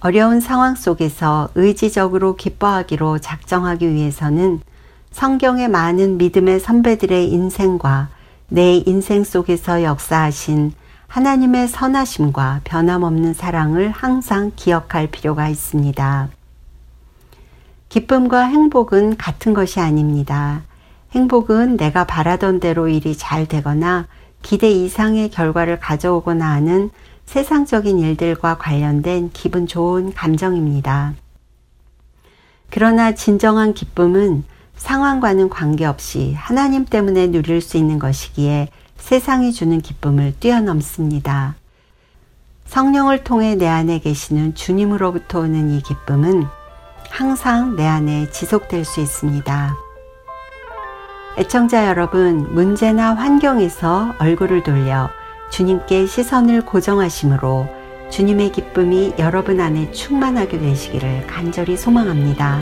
어려운 0.00 0.40
상황 0.40 0.74
속에서 0.74 1.50
의지적으로 1.54 2.36
기뻐하기로 2.36 3.18
작정하기 3.18 3.92
위해서는 3.92 4.60
성경의 5.10 5.68
많은 5.68 6.16
믿음의 6.16 6.60
선배들의 6.60 7.30
인생과 7.30 8.08
내 8.48 8.76
인생 8.76 9.24
속에서 9.24 9.82
역사하신 9.82 10.72
하나님의 11.08 11.68
선하심과 11.68 12.62
변함없는 12.64 13.34
사랑을 13.34 13.90
항상 13.90 14.52
기억할 14.56 15.08
필요가 15.08 15.48
있습니다. 15.48 16.28
기쁨과 17.88 18.42
행복은 18.42 19.16
같은 19.16 19.52
것이 19.52 19.80
아닙니다. 19.80 20.62
행복은 21.12 21.76
내가 21.76 22.04
바라던 22.04 22.60
대로 22.60 22.88
일이 22.88 23.16
잘 23.16 23.46
되거나 23.46 24.06
기대 24.42 24.70
이상의 24.70 25.30
결과를 25.30 25.80
가져오거나 25.80 26.48
하는 26.50 26.90
세상적인 27.26 27.98
일들과 27.98 28.56
관련된 28.56 29.30
기분 29.32 29.66
좋은 29.66 30.14
감정입니다. 30.14 31.14
그러나 32.70 33.14
진정한 33.14 33.74
기쁨은 33.74 34.44
상황과는 34.76 35.48
관계없이 35.48 36.34
하나님 36.34 36.84
때문에 36.84 37.26
누릴 37.28 37.60
수 37.60 37.76
있는 37.76 37.98
것이기에 37.98 38.68
세상이 38.96 39.52
주는 39.52 39.80
기쁨을 39.80 40.34
뛰어넘습니다. 40.40 41.56
성령을 42.66 43.24
통해 43.24 43.54
내 43.54 43.66
안에 43.66 43.98
계시는 43.98 44.54
주님으로부터 44.54 45.40
오는 45.40 45.70
이 45.70 45.82
기쁨은 45.82 46.46
항상 47.10 47.76
내 47.76 47.86
안에 47.86 48.30
지속될 48.30 48.84
수 48.84 49.00
있습니다. 49.00 49.87
애청자 51.38 51.86
여러분, 51.86 52.52
문제나 52.52 53.14
환경에서 53.14 54.16
얼굴을 54.18 54.64
돌려 54.64 55.08
주님께 55.50 56.06
시선을 56.06 56.62
고정하심으로 56.62 57.68
주님의 58.10 58.50
기쁨이 58.50 59.14
여러분 59.20 59.60
안에 59.60 59.92
충만하게 59.92 60.58
되시기를 60.58 61.28
간절히 61.28 61.76
소망합니다. 61.76 62.58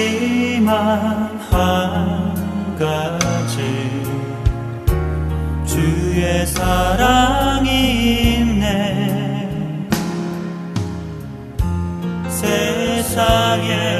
하지만 0.00 1.38
한 1.50 2.74
가지. 2.78 3.58
주의 5.66 6.46
사랑이 6.46 7.68
있네. 8.38 9.88
세상의 12.28 13.99